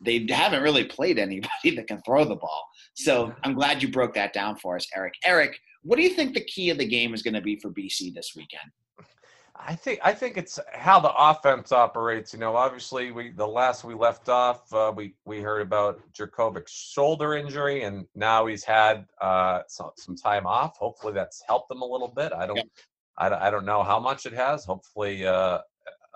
they 0.01 0.27
haven't 0.29 0.63
really 0.63 0.85
played 0.85 1.19
anybody 1.19 1.71
that 1.77 1.87
can 1.89 2.01
throw 2.03 2.25
the 2.25 2.37
ball. 2.37 2.69
So 2.95 3.33
I'm 3.45 3.55
glad 3.55 3.83
you 3.83 3.91
broke 3.91 4.15
that 4.15 4.33
down 4.33 4.57
for 4.57 4.77
us, 4.77 4.87
Eric. 4.95 5.15
Eric, 5.25 5.59
what 5.83 5.97
do 5.97 6.03
you 6.03 6.11
think 6.11 6.35
the 6.35 6.45
key 6.45 6.71
of 6.71 6.79
the 6.79 6.87
game 6.87 7.15
is 7.15 7.23
going 7.23 7.35
to 7.35 7.41
be 7.41 7.57
for 7.57 7.71
BC 7.71 8.15
this 8.15 8.33
weekend? 8.37 8.71
I 9.59 9.75
think 9.75 10.01
I 10.03 10.13
think 10.13 10.37
it's 10.37 10.61
how 10.75 11.01
the 11.01 11.13
offense 11.17 11.73
operates. 11.73 12.35
You 12.35 12.39
know, 12.39 12.55
obviously, 12.55 13.11
we 13.11 13.31
the 13.31 13.47
last 13.47 13.85
we 13.85 13.95
left 13.95 14.29
off, 14.29 14.71
uh, 14.71 14.93
we 14.95 15.15
we 15.25 15.41
heard 15.41 15.63
about 15.63 15.99
Jurkovec's 16.13 16.73
shoulder 16.73 17.35
injury, 17.35 17.85
and 17.85 18.05
now 18.15 18.45
he's 18.45 18.65
had 18.65 19.07
uh, 19.23 19.63
some, 19.67 19.93
some 19.97 20.15
time 20.15 20.47
off. 20.47 20.77
Hopefully, 20.77 21.15
that's 21.15 21.43
helped 21.49 21.71
him 21.71 21.81
a 21.81 21.87
little 21.87 22.13
bit. 22.15 22.35
I 22.35 22.47
don't, 22.47 22.71
I, 23.17 23.31
I 23.31 23.51
don't 23.51 23.65
know 23.65 23.83
how 23.83 23.99
much 23.99 24.27
it 24.27 24.35
has. 24.35 24.67
Hopefully, 24.67 25.27
uh, 25.27 25.61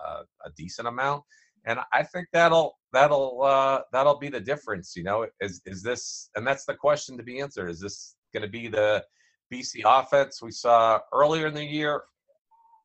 a, 0.07 0.25
a 0.45 0.51
decent 0.57 0.89
amount. 0.89 1.25
And 1.65 1.79
I 1.93 2.03
think 2.03 2.29
that'll 2.33 2.79
that'll 2.93 3.43
uh, 3.43 3.83
that'll 3.93 4.19
be 4.19 4.29
the 4.29 4.41
difference. 4.41 4.95
You 4.97 5.05
know, 5.05 5.27
is 5.41 5.61
is 5.67 5.83
this? 5.83 6.31
And 6.37 6.47
that's 6.47 6.65
the 6.65 6.75
question 6.75 7.17
to 7.17 7.23
be 7.23 7.41
answered. 7.41 7.69
Is 7.69 7.81
this 7.81 8.17
going 8.33 8.43
to 8.43 8.49
be 8.49 8.69
the 8.69 9.05
BC 9.53 9.83
offense 9.85 10.41
we 10.43 10.51
saw 10.51 11.01
earlier 11.13 11.47
in 11.47 11.55
the 11.55 11.65
year, 11.65 12.03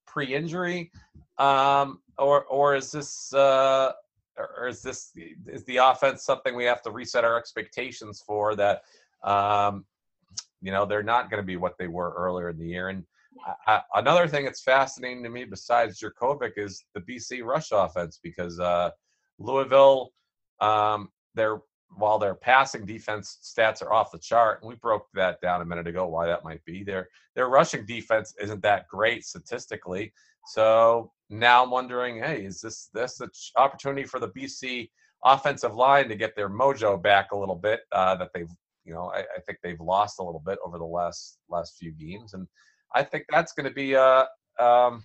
pre-injury, 0.08 0.92
um, 1.38 2.00
or 2.18 2.46
or 2.46 2.76
is 2.76 2.92
this 2.92 3.34
uh, 3.34 3.92
or 4.38 4.68
is 4.68 4.82
this 4.82 5.12
is 5.48 5.64
the 5.66 5.78
offense 5.78 6.24
something 6.24 6.56
we 6.56 6.66
have 6.66 6.82
to 6.84 6.92
reset 6.92 7.24
our 7.24 7.38
expectations 7.38 8.24
for 8.26 8.56
that? 8.56 8.82
Um, 9.24 9.86
you 10.62 10.72
know, 10.72 10.86
they're 10.86 11.04
not 11.04 11.30
going 11.30 11.42
to 11.42 11.46
be 11.46 11.58
what 11.58 11.78
they 11.78 11.88
were 11.88 12.14
earlier 12.18 12.50
in 12.50 12.58
the 12.58 12.66
year. 12.66 12.90
And 12.90 13.04
I, 13.68 13.82
another 13.96 14.28
thing 14.28 14.46
that's 14.46 14.64
fascinating 14.64 15.24
to 15.24 15.30
me, 15.30 15.46
besides 15.46 16.00
Jurkovec, 16.00 16.54
is 16.58 16.84
the 16.94 17.02
BC 17.02 17.44
rush 17.44 17.70
offense 17.72 18.20
because 18.22 18.60
uh, 18.60 18.90
Louisville, 19.40 20.12
um, 20.62 21.10
they're 21.34 21.60
while 21.98 22.20
their 22.20 22.36
passing 22.36 22.86
defense 22.86 23.40
stats 23.42 23.82
are 23.82 23.94
off 23.94 24.12
the 24.12 24.20
chart, 24.20 24.62
and 24.62 24.70
we 24.70 24.76
broke 24.76 25.08
that 25.14 25.40
down 25.42 25.62
a 25.62 25.66
minute 25.66 25.88
ago 25.88 26.08
why 26.08 26.26
that 26.26 26.44
might 26.44 26.64
be. 26.66 26.84
Their 26.84 27.08
their 27.36 27.48
rushing 27.48 27.86
defense 27.86 28.34
isn't 28.42 28.62
that 28.64 28.88
great 28.88 29.24
statistically. 29.24 30.14
So 30.48 31.12
now 31.30 31.64
I'm 31.64 31.72
wondering, 31.72 32.22
hey, 32.22 32.44
is 32.46 32.62
this 32.62 32.90
this 32.94 33.20
an 33.22 33.30
opportunity 33.58 34.04
for 34.04 34.20
the 34.20 34.30
BC 34.30 34.90
offensive 35.24 35.76
line 35.76 36.10
to 36.10 36.16
get 36.16 36.36
their 36.36 36.50
mojo 36.50 37.02
back 37.02 37.32
a 37.32 37.38
little 37.38 37.56
bit 37.56 37.82
uh, 37.92 38.16
that 38.16 38.30
they've 38.34 38.52
you 38.84 38.94
know 38.94 39.12
I, 39.14 39.20
I, 39.20 39.40
think 39.46 39.60
they've 39.64 39.80
lost 39.80 40.20
a 40.20 40.24
little 40.24 40.44
bit 40.46 40.60
over 40.64 40.78
the 40.78 40.86
last 40.86 41.40
last 41.50 41.78
few 41.80 41.92
games, 41.92 42.34
and 42.34 42.48
I 42.94 43.04
think 43.04 43.26
that's 43.30 43.54
going 43.54 43.68
to 43.68 43.74
be 43.74 43.94
a 43.94 44.28
um, 44.60 45.04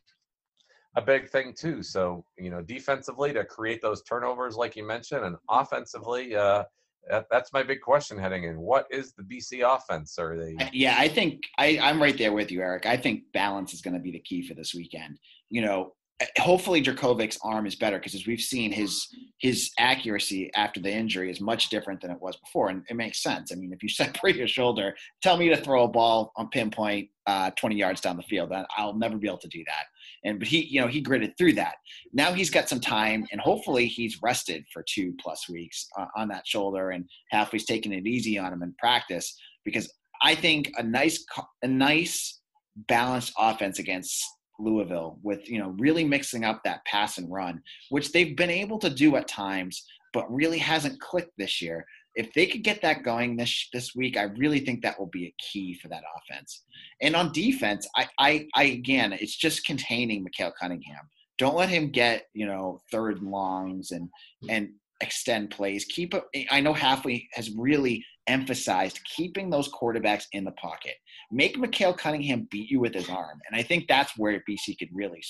a 0.96 1.02
big 1.02 1.28
thing 1.28 1.54
too. 1.56 1.82
So 1.82 2.24
you 2.38 2.50
know, 2.50 2.62
defensively 2.62 3.32
to 3.32 3.44
create 3.44 3.80
those 3.82 4.02
turnovers, 4.02 4.56
like 4.56 4.76
you 4.76 4.86
mentioned, 4.86 5.24
and 5.24 5.36
offensively, 5.48 6.34
uh, 6.34 6.64
that, 7.08 7.26
that's 7.30 7.52
my 7.52 7.62
big 7.62 7.80
question 7.80 8.18
heading 8.18 8.44
in. 8.44 8.60
What 8.60 8.86
is 8.90 9.12
the 9.12 9.22
BC 9.22 9.62
offense? 9.64 10.18
Are 10.18 10.36
they? 10.36 10.56
Yeah, 10.72 10.96
I 10.98 11.08
think 11.08 11.42
I, 11.58 11.78
I'm 11.80 12.00
right 12.00 12.16
there 12.16 12.32
with 12.32 12.50
you, 12.50 12.60
Eric. 12.60 12.86
I 12.86 12.96
think 12.96 13.22
balance 13.32 13.72
is 13.72 13.80
going 13.80 13.94
to 13.94 14.00
be 14.00 14.12
the 14.12 14.20
key 14.20 14.46
for 14.46 14.54
this 14.54 14.74
weekend. 14.74 15.18
You 15.48 15.62
know, 15.62 15.92
eh, 16.20 16.26
hopefully 16.38 16.82
Jurkovec's 16.82 17.38
arm 17.42 17.66
is 17.66 17.74
better 17.74 17.98
because 17.98 18.14
as 18.14 18.26
we've 18.26 18.40
seen 18.40 18.72
his 18.72 19.08
his 19.38 19.70
accuracy 19.78 20.50
after 20.54 20.80
the 20.80 20.92
injury 20.92 21.30
is 21.30 21.40
much 21.40 21.70
different 21.70 22.00
than 22.00 22.10
it 22.10 22.20
was 22.20 22.36
before 22.36 22.68
and 22.68 22.82
it 22.90 22.94
makes 22.94 23.22
sense 23.22 23.50
i 23.52 23.54
mean 23.54 23.72
if 23.72 23.82
you 23.82 23.88
separate 23.88 24.36
your 24.36 24.46
shoulder 24.46 24.94
tell 25.22 25.36
me 25.36 25.48
to 25.48 25.56
throw 25.56 25.84
a 25.84 25.88
ball 25.88 26.30
on 26.36 26.48
pinpoint 26.50 27.08
uh, 27.26 27.50
20 27.52 27.74
yards 27.74 28.00
down 28.00 28.16
the 28.16 28.22
field 28.24 28.52
i'll 28.76 28.94
never 28.94 29.16
be 29.16 29.26
able 29.26 29.38
to 29.38 29.48
do 29.48 29.64
that 29.66 29.86
and 30.24 30.38
but 30.38 30.48
he 30.48 30.64
you 30.66 30.80
know 30.80 30.86
he 30.86 31.00
gritted 31.00 31.32
through 31.36 31.52
that 31.52 31.74
now 32.12 32.32
he's 32.32 32.50
got 32.50 32.68
some 32.68 32.80
time 32.80 33.26
and 33.32 33.40
hopefully 33.40 33.86
he's 33.86 34.22
rested 34.22 34.64
for 34.72 34.84
two 34.88 35.14
plus 35.20 35.48
weeks 35.48 35.86
uh, 35.98 36.06
on 36.16 36.28
that 36.28 36.46
shoulder 36.46 36.90
and 36.90 37.04
Hafley's 37.32 37.64
taking 37.64 37.92
it 37.92 38.06
easy 38.06 38.38
on 38.38 38.52
him 38.52 38.62
in 38.62 38.74
practice 38.78 39.36
because 39.64 39.92
i 40.22 40.34
think 40.34 40.70
a 40.78 40.82
nice 40.82 41.24
a 41.62 41.68
nice 41.68 42.40
balanced 42.88 43.32
offense 43.38 43.78
against 43.78 44.24
Louisville 44.60 45.18
with 45.22 45.48
you 45.48 45.58
know 45.58 45.74
really 45.78 46.04
mixing 46.04 46.44
up 46.44 46.60
that 46.64 46.84
pass 46.84 47.18
and 47.18 47.30
run, 47.30 47.62
which 47.88 48.12
they've 48.12 48.36
been 48.36 48.50
able 48.50 48.78
to 48.78 48.90
do 48.90 49.16
at 49.16 49.26
times, 49.26 49.84
but 50.12 50.30
really 50.32 50.58
hasn't 50.58 51.00
clicked 51.00 51.32
this 51.38 51.60
year. 51.60 51.84
If 52.20 52.32
they 52.34 52.46
could 52.46 52.62
get 52.62 52.82
that 52.82 53.02
going 53.02 53.36
this 53.36 53.68
this 53.72 53.94
week, 53.94 54.16
I 54.16 54.24
really 54.24 54.60
think 54.60 54.82
that 54.82 54.98
will 54.98 55.06
be 55.06 55.26
a 55.26 55.34
key 55.38 55.74
for 55.74 55.88
that 55.88 56.02
offense. 56.16 56.62
And 57.00 57.16
on 57.16 57.32
defense, 57.32 57.88
I 57.96 58.06
I, 58.18 58.46
I 58.54 58.64
again, 58.64 59.12
it's 59.12 59.36
just 59.36 59.66
containing 59.66 60.22
Mikael 60.22 60.52
Cunningham. 60.60 61.08
Don't 61.38 61.56
let 61.56 61.70
him 61.70 61.90
get 61.90 62.26
you 62.34 62.46
know 62.46 62.80
third 62.92 63.20
and 63.20 63.30
longs 63.30 63.90
and 63.90 64.08
and 64.48 64.68
extend 65.00 65.50
plays. 65.50 65.86
Keep. 65.86 66.14
I 66.50 66.60
know 66.60 66.74
Hafley 66.74 67.26
has 67.32 67.50
really 67.56 68.04
emphasized 68.26 69.00
keeping 69.16 69.48
those 69.48 69.72
quarterbacks 69.72 70.26
in 70.32 70.44
the 70.44 70.52
pocket. 70.52 70.94
Make 71.32 71.58
Mikael 71.58 71.94
Cunningham 71.94 72.46
beat 72.50 72.70
you 72.70 72.80
with 72.80 72.94
his 72.94 73.08
arm, 73.08 73.40
and 73.48 73.58
I 73.58 73.62
think 73.62 73.88
that's 73.88 74.16
where 74.18 74.44
BC 74.48 74.78
could 74.78 74.90
really, 74.92 75.22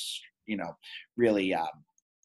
you 0.47 0.57
know, 0.57 0.77
really 1.17 1.55
um, 1.55 1.69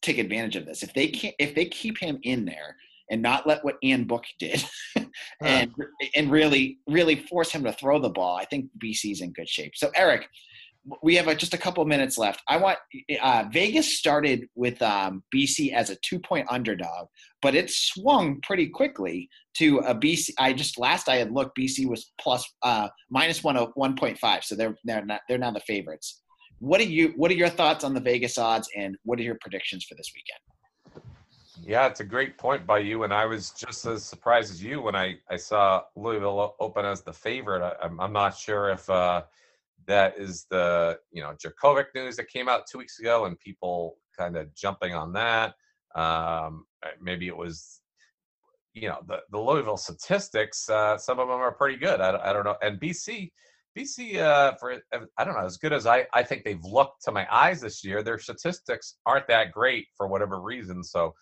take 0.01 0.17
advantage 0.17 0.55
of 0.55 0.65
this. 0.65 0.81
If 0.81 0.93
they 0.93 1.07
can 1.07 1.33
if 1.37 1.53
they 1.53 1.65
keep 1.65 1.99
him 1.99 2.19
in 2.23 2.45
there 2.45 2.75
and 3.09 3.21
not 3.21 3.47
let 3.47 3.63
what 3.63 3.75
Ian 3.83 4.05
Book 4.05 4.23
did, 4.39 4.63
and 5.41 5.73
and 6.15 6.31
really 6.31 6.79
really 6.87 7.15
force 7.15 7.51
him 7.51 7.63
to 7.63 7.73
throw 7.73 7.99
the 7.99 8.09
ball, 8.09 8.37
I 8.37 8.45
think 8.45 8.69
BC's 8.83 9.21
in 9.21 9.33
good 9.33 9.49
shape. 9.49 9.73
So 9.75 9.91
Eric, 9.95 10.27
we 11.01 11.15
have 11.15 11.27
a, 11.27 11.35
just 11.35 11.53
a 11.53 11.57
couple 11.57 11.83
minutes 11.85 12.17
left. 12.17 12.41
I 12.47 12.57
want 12.57 12.77
uh, 13.21 13.45
Vegas 13.51 13.97
started 13.97 14.47
with 14.55 14.81
um, 14.81 15.23
BC 15.33 15.73
as 15.73 15.89
a 15.89 15.97
two 16.03 16.19
point 16.19 16.47
underdog, 16.49 17.07
but 17.41 17.55
it 17.55 17.69
swung 17.69 18.39
pretty 18.41 18.67
quickly 18.67 19.29
to 19.57 19.79
a 19.79 19.95
BC. 19.95 20.31
I 20.37 20.53
just 20.53 20.77
last 20.77 21.09
I 21.09 21.17
had 21.17 21.31
looked, 21.31 21.57
BC 21.57 21.87
was 21.87 22.11
plus 22.19 22.45
uh, 22.61 22.89
minus 23.09 23.43
one 23.43 23.57
oh, 23.57 23.71
one 23.75 23.95
point 23.95 24.17
five, 24.17 24.43
so 24.43 24.55
they're 24.55 24.75
they're 24.83 25.05
not 25.05 25.21
they're 25.27 25.37
now 25.37 25.51
the 25.51 25.59
favorites. 25.61 26.21
What 26.59 26.79
are 26.79 26.85
you? 26.85 27.13
What 27.15 27.31
are 27.31 27.35
your 27.35 27.49
thoughts 27.49 27.83
on 27.83 27.93
the 27.93 27.99
Vegas 27.99 28.37
odds, 28.37 28.69
and 28.75 28.95
what 29.03 29.19
are 29.19 29.23
your 29.23 29.37
predictions 29.41 29.85
for 29.85 29.95
this 29.95 30.11
weekend? 30.13 30.39
Yeah, 31.63 31.87
it's 31.87 32.01
a 32.01 32.05
great 32.05 32.37
point 32.37 32.65
by 32.65 32.79
you, 32.79 33.03
and 33.03 33.13
I 33.13 33.25
was 33.25 33.51
just 33.51 33.85
as 33.85 34.03
surprised 34.03 34.51
as 34.51 34.61
you 34.61 34.81
when 34.81 34.95
I 34.95 35.17
I 35.29 35.37
saw 35.37 35.83
Louisville 35.95 36.55
open 36.59 36.85
as 36.85 37.01
the 37.01 37.13
favorite. 37.13 37.61
I, 37.61 37.85
am 37.85 37.99
I'm 37.99 38.13
not 38.13 38.37
sure 38.37 38.69
if. 38.69 38.89
Uh, 38.89 39.23
that 39.87 40.17
is 40.17 40.45
the 40.49 40.99
you 41.11 41.21
know 41.21 41.33
Jurkovec 41.33 41.85
news 41.93 42.15
that 42.17 42.27
came 42.27 42.49
out 42.49 42.67
two 42.69 42.77
weeks 42.77 42.99
ago, 42.99 43.25
and 43.25 43.39
people 43.39 43.97
kind 44.17 44.37
of 44.37 44.53
jumping 44.55 44.93
on 44.93 45.13
that. 45.13 45.55
Um, 45.95 46.65
maybe 47.01 47.27
it 47.27 47.37
was 47.37 47.81
you 48.73 48.89
know 48.89 48.99
the 49.07 49.19
the 49.31 49.39
Louisville 49.39 49.77
statistics. 49.77 50.69
Uh, 50.69 50.97
some 50.97 51.19
of 51.19 51.27
them 51.27 51.39
are 51.39 51.51
pretty 51.51 51.77
good. 51.77 52.01
I, 52.01 52.29
I 52.29 52.33
don't 52.33 52.43
know. 52.43 52.55
And 52.61 52.79
BC, 52.79 53.31
BC 53.77 54.17
uh, 54.17 54.55
for 54.55 54.81
I 55.17 55.23
don't 55.23 55.35
know 55.35 55.45
as 55.45 55.57
good 55.57 55.73
as 55.73 55.85
I 55.85 56.05
I 56.13 56.23
think 56.23 56.43
they've 56.43 56.63
looked 56.63 57.03
to 57.03 57.11
my 57.11 57.27
eyes 57.31 57.61
this 57.61 57.83
year. 57.83 58.03
Their 58.03 58.19
statistics 58.19 58.97
aren't 59.05 59.27
that 59.27 59.51
great 59.51 59.87
for 59.95 60.07
whatever 60.07 60.41
reason. 60.41 60.83
So. 60.83 61.13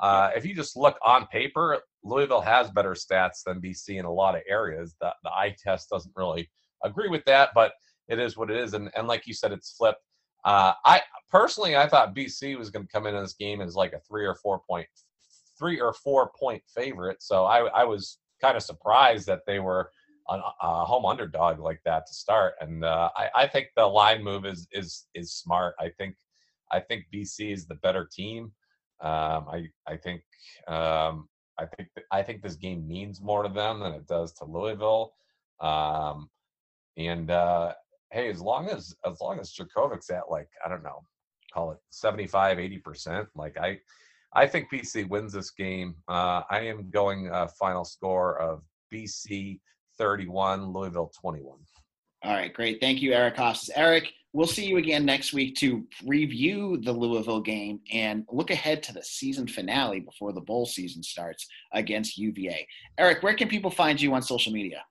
Uh, 0.00 0.30
if 0.34 0.44
you 0.46 0.54
just 0.54 0.76
look 0.76 0.98
on 1.04 1.26
paper, 1.26 1.78
Louisville 2.02 2.40
has 2.40 2.70
better 2.70 2.92
stats 2.92 3.42
than 3.44 3.60
BC 3.60 3.98
in 3.98 4.06
a 4.06 4.12
lot 4.12 4.34
of 4.34 4.42
areas. 4.48 4.96
The, 5.00 5.12
the 5.22 5.30
eye 5.30 5.54
test 5.62 5.90
doesn't 5.90 6.14
really 6.16 6.48
agree 6.82 7.08
with 7.08 7.24
that, 7.26 7.50
but 7.54 7.72
it 8.08 8.18
is 8.18 8.36
what 8.36 8.50
it 8.50 8.56
is. 8.56 8.74
And 8.74 8.90
and 8.96 9.06
like 9.06 9.26
you 9.26 9.34
said, 9.34 9.52
it's 9.52 9.76
flipped. 9.76 10.02
Uh, 10.44 10.72
I 10.84 11.02
personally, 11.30 11.76
I 11.76 11.86
thought 11.86 12.14
BC 12.14 12.58
was 12.58 12.70
going 12.70 12.86
to 12.86 12.92
come 12.92 13.06
in 13.06 13.14
this 13.14 13.34
game 13.34 13.60
as 13.60 13.76
like 13.76 13.92
a 13.92 14.00
three 14.00 14.26
or 14.26 14.34
four 14.34 14.60
point, 14.68 14.86
three 15.58 15.80
or 15.80 15.92
four 15.92 16.32
point 16.38 16.62
favorite. 16.74 17.22
So 17.22 17.44
I, 17.44 17.66
I 17.68 17.84
was 17.84 18.18
kind 18.40 18.56
of 18.56 18.62
surprised 18.62 19.26
that 19.26 19.42
they 19.46 19.58
were 19.58 19.90
a, 20.28 20.40
a 20.62 20.84
home 20.84 21.04
underdog 21.04 21.58
like 21.58 21.80
that 21.84 22.06
to 22.06 22.14
start. 22.14 22.54
And 22.60 22.84
uh, 22.84 23.10
I, 23.16 23.28
I 23.34 23.46
think 23.46 23.68
the 23.76 23.86
line 23.86 24.24
move 24.24 24.46
is 24.46 24.66
is 24.72 25.06
is 25.14 25.32
smart. 25.32 25.74
I 25.78 25.90
think 25.98 26.16
I 26.72 26.80
think 26.80 27.04
BC 27.12 27.52
is 27.52 27.66
the 27.66 27.74
better 27.76 28.08
team. 28.10 28.52
Um, 29.02 29.46
I 29.50 29.68
I 29.86 29.96
think 29.96 30.22
um, 30.68 31.28
I 31.58 31.66
think 31.76 31.88
I 32.10 32.22
think 32.22 32.42
this 32.42 32.56
game 32.56 32.86
means 32.86 33.20
more 33.20 33.42
to 33.42 33.48
them 33.48 33.80
than 33.80 33.92
it 33.92 34.06
does 34.06 34.32
to 34.34 34.44
Louisville. 34.44 35.12
Um, 35.60 36.28
and 36.96 37.30
uh, 37.30 37.72
hey, 38.12 38.30
as 38.30 38.40
long 38.40 38.68
as 38.68 38.94
as 39.06 39.20
long 39.20 39.38
as 39.38 39.52
Jurkovec's 39.52 40.10
at 40.10 40.30
like 40.30 40.48
I 40.64 40.68
don't 40.68 40.82
know, 40.82 41.02
call 41.52 41.72
it 41.72 41.78
75, 41.90 42.58
80 42.58 42.78
percent, 42.78 43.28
like 43.34 43.56
I 43.58 43.78
I 44.32 44.46
think 44.46 44.68
BC 44.72 45.08
wins 45.08 45.32
this 45.32 45.50
game. 45.50 45.96
Uh, 46.08 46.42
I 46.50 46.60
am 46.60 46.90
going 46.90 47.30
a 47.32 47.48
final 47.48 47.84
score 47.84 48.38
of 48.38 48.62
BC 48.92 49.60
31, 49.98 50.72
Louisville 50.72 51.10
21. 51.20 51.58
All 52.22 52.32
right, 52.32 52.52
great. 52.52 52.80
Thank 52.80 53.02
you, 53.02 53.12
Eric 53.12 53.36
Hofstas. 53.36 53.70
Eric, 53.74 54.12
we'll 54.32 54.46
see 54.46 54.66
you 54.66 54.76
again 54.76 55.04
next 55.04 55.32
week 55.32 55.56
to 55.56 55.84
review 56.06 56.78
the 56.82 56.92
Louisville 56.92 57.40
game 57.40 57.80
and 57.92 58.24
look 58.30 58.50
ahead 58.50 58.82
to 58.84 58.92
the 58.92 59.02
season 59.02 59.46
finale 59.46 60.00
before 60.00 60.32
the 60.32 60.40
bowl 60.40 60.66
season 60.66 61.02
starts 61.02 61.46
against 61.72 62.16
UVA. 62.16 62.66
Eric, 62.98 63.22
where 63.22 63.34
can 63.34 63.48
people 63.48 63.70
find 63.70 64.00
you 64.00 64.14
on 64.14 64.22
social 64.22 64.52
media? 64.52 64.84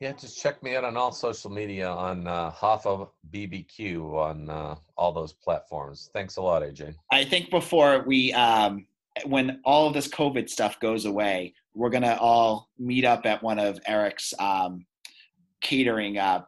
Yeah, 0.00 0.12
just 0.12 0.40
check 0.40 0.62
me 0.62 0.76
out 0.76 0.84
on 0.84 0.96
all 0.96 1.10
social 1.10 1.50
media 1.50 1.88
on 1.88 2.28
uh, 2.28 2.52
Hoffa 2.52 3.08
BBQ 3.32 4.14
on 4.14 4.48
uh, 4.48 4.76
all 4.96 5.12
those 5.12 5.32
platforms. 5.32 6.10
Thanks 6.12 6.36
a 6.36 6.42
lot, 6.42 6.62
AJ. 6.62 6.94
I 7.10 7.24
think 7.24 7.50
before 7.50 8.04
we, 8.06 8.32
um, 8.34 8.86
when 9.26 9.60
all 9.64 9.88
of 9.88 9.94
this 9.94 10.06
COVID 10.06 10.48
stuff 10.48 10.78
goes 10.78 11.04
away, 11.04 11.54
we're 11.74 11.90
gonna 11.90 12.16
all 12.20 12.68
meet 12.78 13.04
up 13.04 13.26
at 13.26 13.42
one 13.42 13.58
of 13.58 13.80
Eric's 13.86 14.32
um, 14.38 14.86
catering 15.60 16.16
uh, 16.16 16.42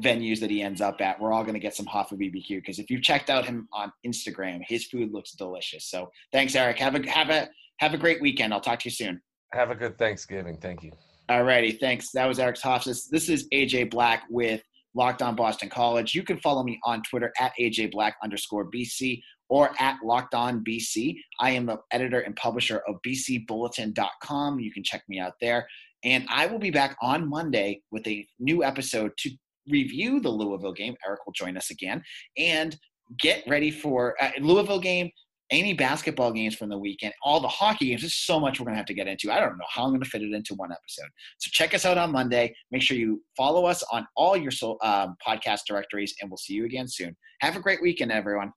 venues 0.00 0.40
that 0.40 0.50
he 0.50 0.62
ends 0.62 0.80
up 0.80 1.00
at. 1.00 1.20
We're 1.20 1.32
all 1.32 1.44
gonna 1.44 1.58
get 1.58 1.74
some 1.74 1.86
Hoffa 1.86 2.12
BBQ 2.12 2.60
because 2.60 2.78
if 2.78 2.90
you've 2.90 3.02
checked 3.02 3.30
out 3.30 3.44
him 3.44 3.68
on 3.72 3.92
Instagram, 4.06 4.60
his 4.66 4.86
food 4.86 5.12
looks 5.12 5.32
delicious. 5.32 5.86
So 5.86 6.10
thanks, 6.32 6.54
Eric. 6.54 6.78
Have 6.78 6.94
a 6.94 7.10
have 7.10 7.30
a 7.30 7.48
have 7.78 7.94
a 7.94 7.98
great 7.98 8.20
weekend. 8.20 8.52
I'll 8.52 8.60
talk 8.60 8.80
to 8.80 8.88
you 8.88 8.94
soon. 8.94 9.20
Have 9.52 9.70
a 9.70 9.74
good 9.74 9.98
Thanksgiving. 9.98 10.58
Thank 10.58 10.82
you. 10.82 10.92
Alrighty, 11.30 11.78
thanks. 11.80 12.10
That 12.12 12.26
was 12.26 12.38
Eric 12.38 12.56
Hofstas. 12.56 13.08
This 13.10 13.28
is 13.28 13.48
AJ 13.52 13.90
Black 13.90 14.24
with 14.28 14.62
Locked 14.94 15.22
On 15.22 15.34
Boston 15.34 15.70
College. 15.70 16.14
You 16.14 16.22
can 16.22 16.38
follow 16.40 16.62
me 16.62 16.78
on 16.84 17.02
Twitter 17.02 17.32
at 17.40 17.52
AJ 17.58 17.92
Black 17.92 18.16
underscore 18.22 18.70
BC 18.70 19.22
or 19.48 19.70
at 19.78 19.96
Locked 20.04 20.34
On 20.34 20.62
BC. 20.62 21.16
I 21.40 21.50
am 21.50 21.66
the 21.66 21.78
editor 21.92 22.20
and 22.20 22.36
publisher 22.36 22.82
of 22.86 22.96
BCBulletin.com. 23.06 24.60
You 24.60 24.72
can 24.72 24.84
check 24.84 25.02
me 25.08 25.18
out 25.18 25.34
there. 25.40 25.66
And 26.04 26.26
I 26.28 26.46
will 26.46 26.58
be 26.58 26.70
back 26.70 26.96
on 27.00 27.28
Monday 27.28 27.80
with 27.90 28.06
a 28.06 28.26
new 28.38 28.62
episode 28.62 29.12
to 29.18 29.30
review 29.68 30.20
the 30.20 30.28
Louisville 30.28 30.72
game. 30.72 30.94
Eric 31.06 31.26
will 31.26 31.32
join 31.32 31.56
us 31.56 31.70
again 31.70 32.02
and 32.36 32.76
get 33.18 33.44
ready 33.46 33.70
for 33.70 34.14
uh, 34.20 34.30
Louisville 34.40 34.80
game 34.80 35.10
any 35.50 35.74
basketball 35.74 36.32
games 36.32 36.54
from 36.54 36.68
the 36.68 36.78
weekend, 36.78 37.12
all 37.22 37.40
the 37.40 37.48
hockey 37.48 37.86
games. 37.86 38.02
There's 38.02 38.14
so 38.14 38.40
much 38.40 38.58
we're 38.58 38.64
going 38.64 38.74
to 38.74 38.78
have 38.78 38.86
to 38.86 38.94
get 38.94 39.06
into. 39.06 39.30
I 39.30 39.40
don't 39.40 39.58
know 39.58 39.64
how 39.68 39.84
I'm 39.84 39.90
going 39.90 40.02
to 40.02 40.08
fit 40.08 40.22
it 40.22 40.32
into 40.32 40.54
one 40.54 40.72
episode. 40.72 41.10
So 41.38 41.50
check 41.52 41.74
us 41.74 41.84
out 41.84 41.98
on 41.98 42.12
Monday. 42.12 42.54
Make 42.70 42.82
sure 42.82 42.96
you 42.96 43.22
follow 43.36 43.66
us 43.66 43.82
on 43.92 44.06
all 44.16 44.36
your 44.36 44.52
um, 44.82 45.16
podcast 45.26 45.60
directories, 45.68 46.14
and 46.20 46.30
we'll 46.30 46.38
see 46.38 46.54
you 46.54 46.64
again 46.64 46.88
soon. 46.88 47.14
Have 47.40 47.56
a 47.56 47.60
great 47.60 47.82
weekend, 47.82 48.10
everyone. 48.10 48.52